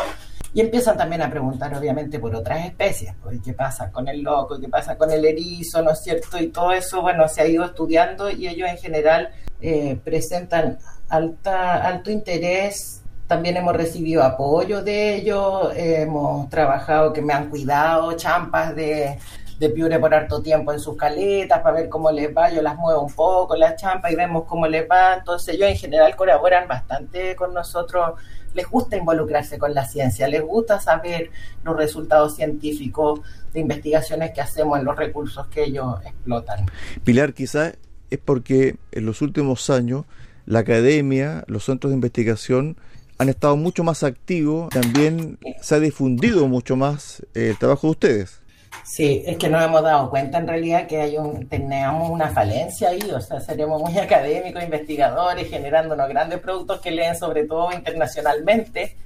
y 0.52 0.60
empiezan 0.60 0.96
también 0.96 1.22
a 1.22 1.30
preguntar 1.30 1.74
obviamente 1.74 2.18
por 2.18 2.34
otras 2.34 2.66
especies, 2.66 3.14
pues, 3.22 3.40
qué 3.44 3.52
pasa 3.52 3.90
con 3.90 4.08
el 4.08 4.22
loco, 4.22 4.58
qué 4.60 4.68
pasa 4.68 4.96
con 4.96 5.10
el 5.10 5.24
erizo, 5.24 5.82
¿no 5.82 5.92
es 5.92 6.00
cierto? 6.02 6.38
Y 6.38 6.48
todo 6.48 6.72
eso, 6.72 7.02
bueno, 7.02 7.28
se 7.28 7.42
ha 7.42 7.46
ido 7.46 7.64
estudiando 7.64 8.30
y 8.30 8.48
ellos 8.48 8.68
en 8.68 8.78
general 8.78 9.30
eh, 9.60 9.98
presentan 10.02 10.78
alta, 11.08 11.86
alto 11.86 12.10
interés. 12.10 13.02
También 13.28 13.56
hemos 13.56 13.76
recibido 13.76 14.24
apoyo 14.24 14.82
de 14.82 15.14
ellos, 15.14 15.72
hemos 15.76 16.48
trabajado 16.50 17.12
que 17.12 17.22
me 17.22 17.32
han 17.32 17.48
cuidado, 17.48 18.12
champas 18.14 18.74
de, 18.74 19.18
de 19.60 19.68
piure 19.68 20.00
por 20.00 20.14
harto 20.14 20.40
tiempo 20.40 20.72
en 20.72 20.80
sus 20.80 20.96
caletas 20.96 21.60
para 21.60 21.76
ver 21.76 21.88
cómo 21.90 22.10
les 22.10 22.34
va, 22.34 22.50
yo 22.50 22.62
las 22.62 22.76
muevo 22.76 23.02
un 23.02 23.12
poco, 23.12 23.54
las 23.54 23.76
champas 23.76 24.10
y 24.10 24.16
vemos 24.16 24.44
cómo 24.46 24.66
les 24.66 24.88
va, 24.90 25.14
entonces 25.18 25.54
ellos 25.54 25.68
en 25.68 25.76
general 25.76 26.16
colaboran 26.16 26.66
bastante 26.66 27.36
con 27.36 27.52
nosotros, 27.52 28.18
les 28.54 28.66
gusta 28.66 28.96
involucrarse 28.96 29.58
con 29.58 29.74
la 29.74 29.86
ciencia, 29.86 30.28
les 30.28 30.42
gusta 30.42 30.80
saber 30.80 31.30
los 31.64 31.76
resultados 31.76 32.36
científicos 32.36 33.20
de 33.52 33.60
investigaciones 33.60 34.32
que 34.32 34.40
hacemos 34.40 34.78
en 34.78 34.84
los 34.84 34.96
recursos 34.96 35.46
que 35.48 35.64
ellos 35.64 35.96
explotan. 36.04 36.66
Pilar, 37.04 37.34
quizás 37.34 37.74
es 38.10 38.18
porque 38.18 38.76
en 38.92 39.06
los 39.06 39.22
últimos 39.22 39.70
años 39.70 40.04
la 40.46 40.60
academia, 40.60 41.44
los 41.46 41.64
centros 41.64 41.90
de 41.90 41.94
investigación 41.94 42.76
han 43.18 43.28
estado 43.28 43.56
mucho 43.56 43.84
más 43.84 44.02
activos, 44.02 44.70
también 44.70 45.38
se 45.60 45.74
ha 45.74 45.78
difundido 45.78 46.48
mucho 46.48 46.76
más 46.76 47.20
eh, 47.34 47.50
el 47.50 47.58
trabajo 47.58 47.88
de 47.88 47.90
ustedes. 47.90 48.39
Sí, 48.84 49.22
es 49.26 49.36
que 49.36 49.48
nos 49.48 49.62
hemos 49.62 49.82
dado 49.82 50.10
cuenta 50.10 50.38
en 50.38 50.48
realidad 50.48 50.86
que 50.86 51.00
hay 51.00 51.16
un, 51.16 51.48
tenemos 51.48 52.10
una 52.10 52.28
falencia 52.28 52.88
ahí, 52.90 53.10
o 53.10 53.20
sea, 53.20 53.40
seremos 53.40 53.80
muy 53.80 53.98
académicos, 53.98 54.62
investigadores, 54.62 55.48
generando 55.48 55.94
unos 55.94 56.08
grandes 56.08 56.40
productos 56.40 56.80
que 56.80 56.90
leen 56.90 57.16
sobre 57.16 57.46
todo 57.46 57.72
internacionalmente 57.72 58.96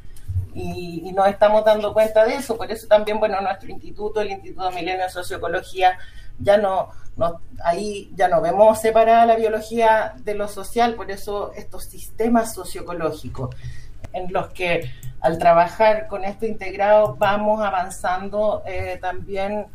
y, 0.55 1.13
nos 1.13 1.29
estamos 1.29 1.65
dando 1.65 1.93
cuenta 1.93 2.25
de 2.25 2.37
eso, 2.37 2.57
por 2.57 2.71
eso 2.71 2.87
también, 2.87 3.19
bueno, 3.19 3.41
nuestro 3.41 3.69
instituto, 3.71 4.21
el 4.21 4.31
Instituto 4.31 4.71
Milenio 4.71 5.05
de 5.05 5.11
Socioecología, 5.11 5.99
ya 6.39 6.57
no, 6.57 6.91
no, 7.17 7.41
ahí 7.63 8.13
ya 8.15 8.29
no 8.29 8.41
vemos 8.41 8.81
separada 8.81 9.27
la 9.27 9.37
biología 9.37 10.15
de 10.17 10.35
lo 10.35 10.49
social, 10.49 10.95
por 10.95 11.11
eso 11.11 11.53
estos 11.55 11.85
sistemas 11.85 12.55
socioecológicos 12.55 13.55
en 14.13 14.33
los 14.33 14.49
que 14.49 14.91
al 15.21 15.39
trabajar 15.39 16.07
con 16.07 16.25
esto 16.25 16.47
integrado 16.47 17.17
vamos 17.17 17.63
avanzando 17.63 18.63
eh, 18.67 18.99
también 19.01 19.67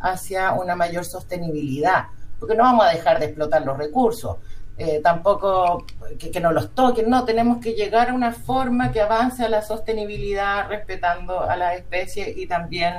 hacia 0.00 0.52
una 0.52 0.76
mayor 0.76 1.04
sostenibilidad, 1.04 2.06
porque 2.38 2.54
no 2.54 2.64
vamos 2.64 2.86
a 2.86 2.90
dejar 2.90 3.18
de 3.18 3.26
explotar 3.26 3.64
los 3.64 3.76
recursos, 3.76 4.36
eh, 4.76 5.00
tampoco 5.02 5.84
que, 6.18 6.30
que, 6.30 6.40
no 6.40 6.52
los 6.52 6.74
toquen, 6.74 7.10
no, 7.10 7.24
tenemos 7.24 7.58
que 7.58 7.72
llegar 7.72 8.10
a 8.10 8.14
una 8.14 8.32
forma 8.32 8.92
que 8.92 9.00
avance 9.00 9.44
a 9.44 9.48
la 9.48 9.62
sostenibilidad 9.62 10.68
respetando 10.68 11.40
a 11.40 11.56
las 11.56 11.76
especies 11.76 12.36
y 12.36 12.46
también 12.46 12.94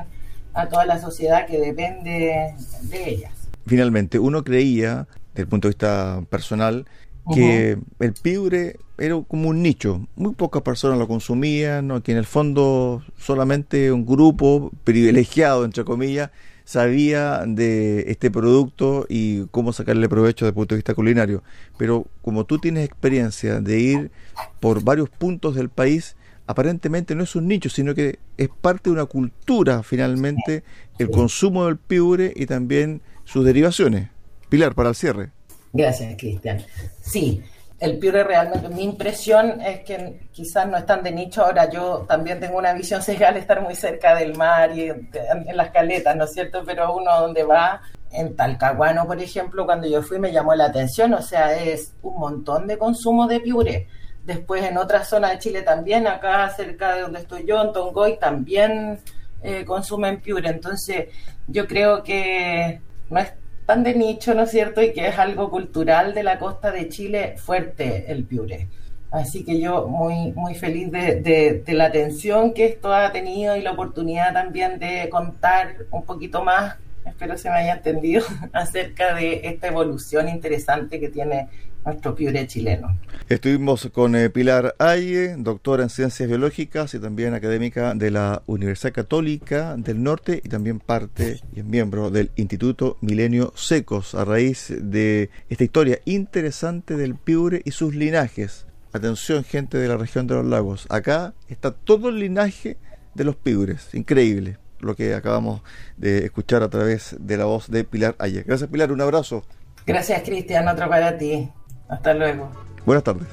a 0.54 0.68
toda 0.68 0.86
la 0.86 1.00
sociedad 1.00 1.46
que 1.46 1.60
depende 1.60 2.54
de 2.82 3.10
ellas. 3.10 3.32
Finalmente, 3.66 4.20
uno 4.20 4.44
creía, 4.44 5.08
desde 5.34 5.44
el 5.44 5.48
punto 5.48 5.68
de 5.68 5.74
vista 5.74 6.22
personal, 6.30 6.86
que 7.34 7.78
el 8.00 8.14
piure 8.14 8.78
era 8.98 9.22
como 9.28 9.50
un 9.50 9.62
nicho, 9.62 10.08
muy 10.16 10.34
pocas 10.34 10.62
personas 10.62 10.98
lo 10.98 11.08
consumían, 11.08 12.02
que 12.02 12.12
en 12.12 12.18
el 12.18 12.26
fondo 12.26 13.04
solamente 13.18 13.92
un 13.92 14.06
grupo 14.06 14.72
privilegiado, 14.84 15.66
entre 15.66 15.84
comillas, 15.84 16.32
sabía 16.66 17.46
de 17.48 18.12
este 18.12 18.30
producto 18.30 19.08
y 19.10 19.48
cómo 19.48 19.74
sacarle 19.74 20.08
provecho 20.08 20.46
desde 20.46 20.50
el 20.50 20.56
punto 20.56 20.76
de 20.76 20.78
vista 20.78 20.94
culinario. 20.94 21.44
Pero 21.78 22.06
como 22.22 22.46
tú 22.46 22.60
tienes 22.60 22.86
experiencia 22.86 23.60
de 23.60 23.80
ir 23.80 24.12
por 24.60 24.84
varios 24.84 25.10
puntos 25.10 25.56
del 25.56 25.70
país, 25.70 26.16
aparentemente 26.46 27.16
no 27.16 27.24
es 27.24 27.36
un 27.36 27.48
nicho, 27.48 27.70
sino 27.70 27.96
que 27.96 28.20
es 28.38 28.50
parte 28.50 28.90
de 28.90 28.94
una 28.94 29.06
cultura 29.06 29.82
finalmente 29.82 30.64
el 31.00 31.10
consumo 31.10 31.66
del 31.66 31.78
piure 31.78 32.34
y 32.36 32.46
también 32.46 33.02
sus 33.24 33.46
derivaciones. 33.46 34.10
Pilar, 34.50 34.76
para 34.76 34.90
el 34.90 34.96
cierre. 34.96 35.32
Gracias, 35.72 36.16
Cristian. 36.18 36.64
Sí, 37.02 37.44
el 37.80 37.98
piure 37.98 38.24
realmente, 38.26 38.68
mi 38.68 38.84
impresión 38.84 39.62
es 39.62 39.82
que 39.82 40.28
quizás 40.34 40.68
no 40.68 40.78
es 40.78 40.86
tan 40.86 41.02
de 41.02 41.12
nicho. 41.12 41.46
Ahora 41.46 41.70
yo 41.70 42.06
también 42.08 42.40
tengo 42.40 42.58
una 42.58 42.74
visión 42.74 43.02
sesgada 43.04 43.34
de 43.34 43.40
estar 43.40 43.62
muy 43.62 43.76
cerca 43.76 44.16
del 44.16 44.36
mar 44.36 44.78
y 44.78 44.90
en, 44.90 45.08
las 45.54 45.72
caletas, 45.72 46.16
¿no 46.16 46.26
es 46.26 46.34
cierto? 46.34 46.64
Pero 46.66 46.96
uno 46.96 47.22
donde 47.22 47.44
va, 47.44 47.82
en 48.12 48.36
Talcahuano, 48.36 49.06
por 49.06 49.22
ejemplo, 49.22 49.66
cuando 49.66 49.88
yo 49.88 50.02
fui 50.02 50.20
me 50.20 50.32
llamó 50.32 50.54
la 50.56 50.66
atención, 50.66 51.14
o 51.14 51.22
sea, 51.22 51.56
es 51.56 51.94
un 52.02 52.20
montón 52.20 52.68
de 52.68 52.78
consumo 52.78 53.28
de 53.28 53.40
piure. 53.40 53.88
Después 54.26 54.64
en 54.64 54.78
otra 54.78 55.06
zona 55.06 55.30
de 55.30 55.40
Chile 55.40 55.62
también, 55.62 56.06
acá 56.06 56.50
cerca 56.50 56.96
de 56.96 57.02
donde 57.02 57.20
estoy 57.20 57.46
yo, 57.46 57.62
en 57.62 57.72
Tongoy, 57.72 58.18
también 58.20 59.00
eh, 59.42 59.64
consumen 59.64 60.20
piure. 60.20 60.50
Entonces 60.50 61.08
yo 61.48 61.66
creo 61.66 62.04
que 62.04 62.82
no 63.10 63.20
es 63.20 63.32
tan 63.70 63.84
de 63.84 63.94
nicho, 63.94 64.34
¿no 64.34 64.42
es 64.42 64.50
cierto? 64.50 64.82
Y 64.82 64.94
que 64.94 65.08
es 65.08 65.20
algo 65.20 65.52
cultural 65.52 66.16
de 66.16 66.24
la 66.24 66.40
costa 66.40 66.72
de 66.72 66.90
Chile 66.90 67.36
fuerte 67.38 68.12
el 68.12 68.24
piure. 68.24 68.68
Así 69.12 69.46
que 69.46 69.62
yo 69.62 69.88
muy, 69.88 70.32
muy 70.32 70.56
feliz 70.56 70.92
de, 70.92 71.62
de, 71.64 71.74
la 71.76 71.86
atención 71.86 72.56
que 72.56 72.66
esto 72.66 72.92
ha 72.92 73.12
tenido 73.12 73.56
y 73.56 73.62
la 73.62 73.74
oportunidad 73.74 74.34
también 74.34 74.80
de 74.80 75.08
contar 75.10 75.86
un 75.92 76.04
poquito 76.04 76.44
más, 76.44 76.78
espero 77.06 77.38
se 77.38 77.52
me 77.52 77.58
haya 77.58 77.74
entendido, 77.74 78.26
acerca 78.54 79.14
de 79.14 79.42
esta 79.44 79.68
evolución 79.68 80.30
interesante 80.30 81.00
que 81.00 81.10
tiene 81.10 81.48
nuestro 81.86 82.16
piure 82.16 82.46
chileno. 82.48 82.98
Estuvimos 83.28 83.90
con 83.92 84.16
eh, 84.16 84.30
Pilar 84.30 84.76
Aye, 84.80 85.36
doctora 85.38 85.84
en 85.84 85.90
ciencias 85.90 86.28
biológicas 86.28 86.94
y 86.94 87.00
también 87.00 87.34
académica 87.34 87.94
de 87.94 88.12
la 88.12 88.44
Universidad 88.46 88.94
Católica 88.94 89.76
del 89.78 90.04
Norte 90.04 90.42
y 90.44 90.50
también 90.50 90.80
parte 90.80 91.40
y 91.54 91.60
es 91.60 91.66
miembro 91.66 92.10
del 92.10 92.32
Instituto 92.36 92.98
Milenio 93.02 93.54
Secos 93.56 94.16
a 94.16 94.26
raíz 94.26 94.74
de 94.80 95.30
esta 95.50 95.64
historia 95.64 96.00
interesante 96.06 96.96
del 96.96 97.16
piure 97.16 97.62
y 97.66 97.72
sus 97.72 97.96
linajes. 97.96 98.66
Atención 98.92 99.44
gente 99.44 99.78
de 99.78 99.88
la 99.88 99.98
región 99.98 100.26
de 100.26 100.36
los 100.36 100.46
lagos, 100.46 100.88
acá 100.90 101.34
está 101.48 101.72
todo 101.72 102.10
el 102.10 102.20
linaje 102.20 102.78
de 103.14 103.24
los 103.24 103.36
piures, 103.36 103.94
increíble 103.94 104.58
lo 104.80 104.96
que 104.96 105.14
acabamos 105.14 105.62
de 105.98 106.26
escuchar 106.26 106.64
a 106.64 106.70
través 106.70 107.16
de 107.20 107.38
la 107.38 107.46
voz 107.46 107.70
de 107.70 107.84
Pilar 107.84 108.16
Aye. 108.18 108.44
Gracias 108.44 108.70
Pilar, 108.70 108.92
un 108.92 109.02
abrazo. 109.02 109.44
Gracias 109.86 110.24
Cristian, 110.24 110.68
otro 110.68 110.90
para 110.90 111.18
ti. 111.18 111.50
Hasta 111.90 112.14
luego. 112.14 112.50
Buenas 112.86 113.04
tardes. 113.04 113.28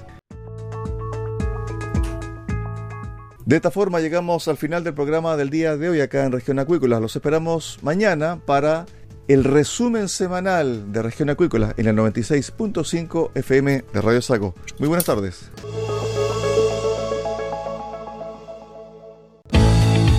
De 3.45 3.55
esta 3.55 3.71
forma 3.71 4.01
llegamos 4.01 4.49
al 4.49 4.57
final 4.57 4.83
del 4.83 4.95
programa 4.95 5.37
del 5.37 5.51
día 5.51 5.77
de 5.77 5.88
hoy 5.88 6.01
acá 6.01 6.25
en 6.25 6.33
Región 6.33 6.59
Acuícola. 6.59 6.99
Los 6.99 7.14
esperamos 7.14 7.79
mañana 7.81 8.40
para 8.45 8.87
el 9.29 9.45
resumen 9.45 10.09
semanal 10.09 10.92
de 10.92 11.03
Región 11.03 11.31
Acuícola 11.31 11.73
en 11.77 11.87
el 11.87 11.97
96.5 11.97 13.31
FM 13.35 13.85
de 13.92 14.01
Radio 14.01 14.21
Saco. 14.21 14.55
Muy 14.79 14.88
buenas 14.88 15.05
tardes. 15.05 15.53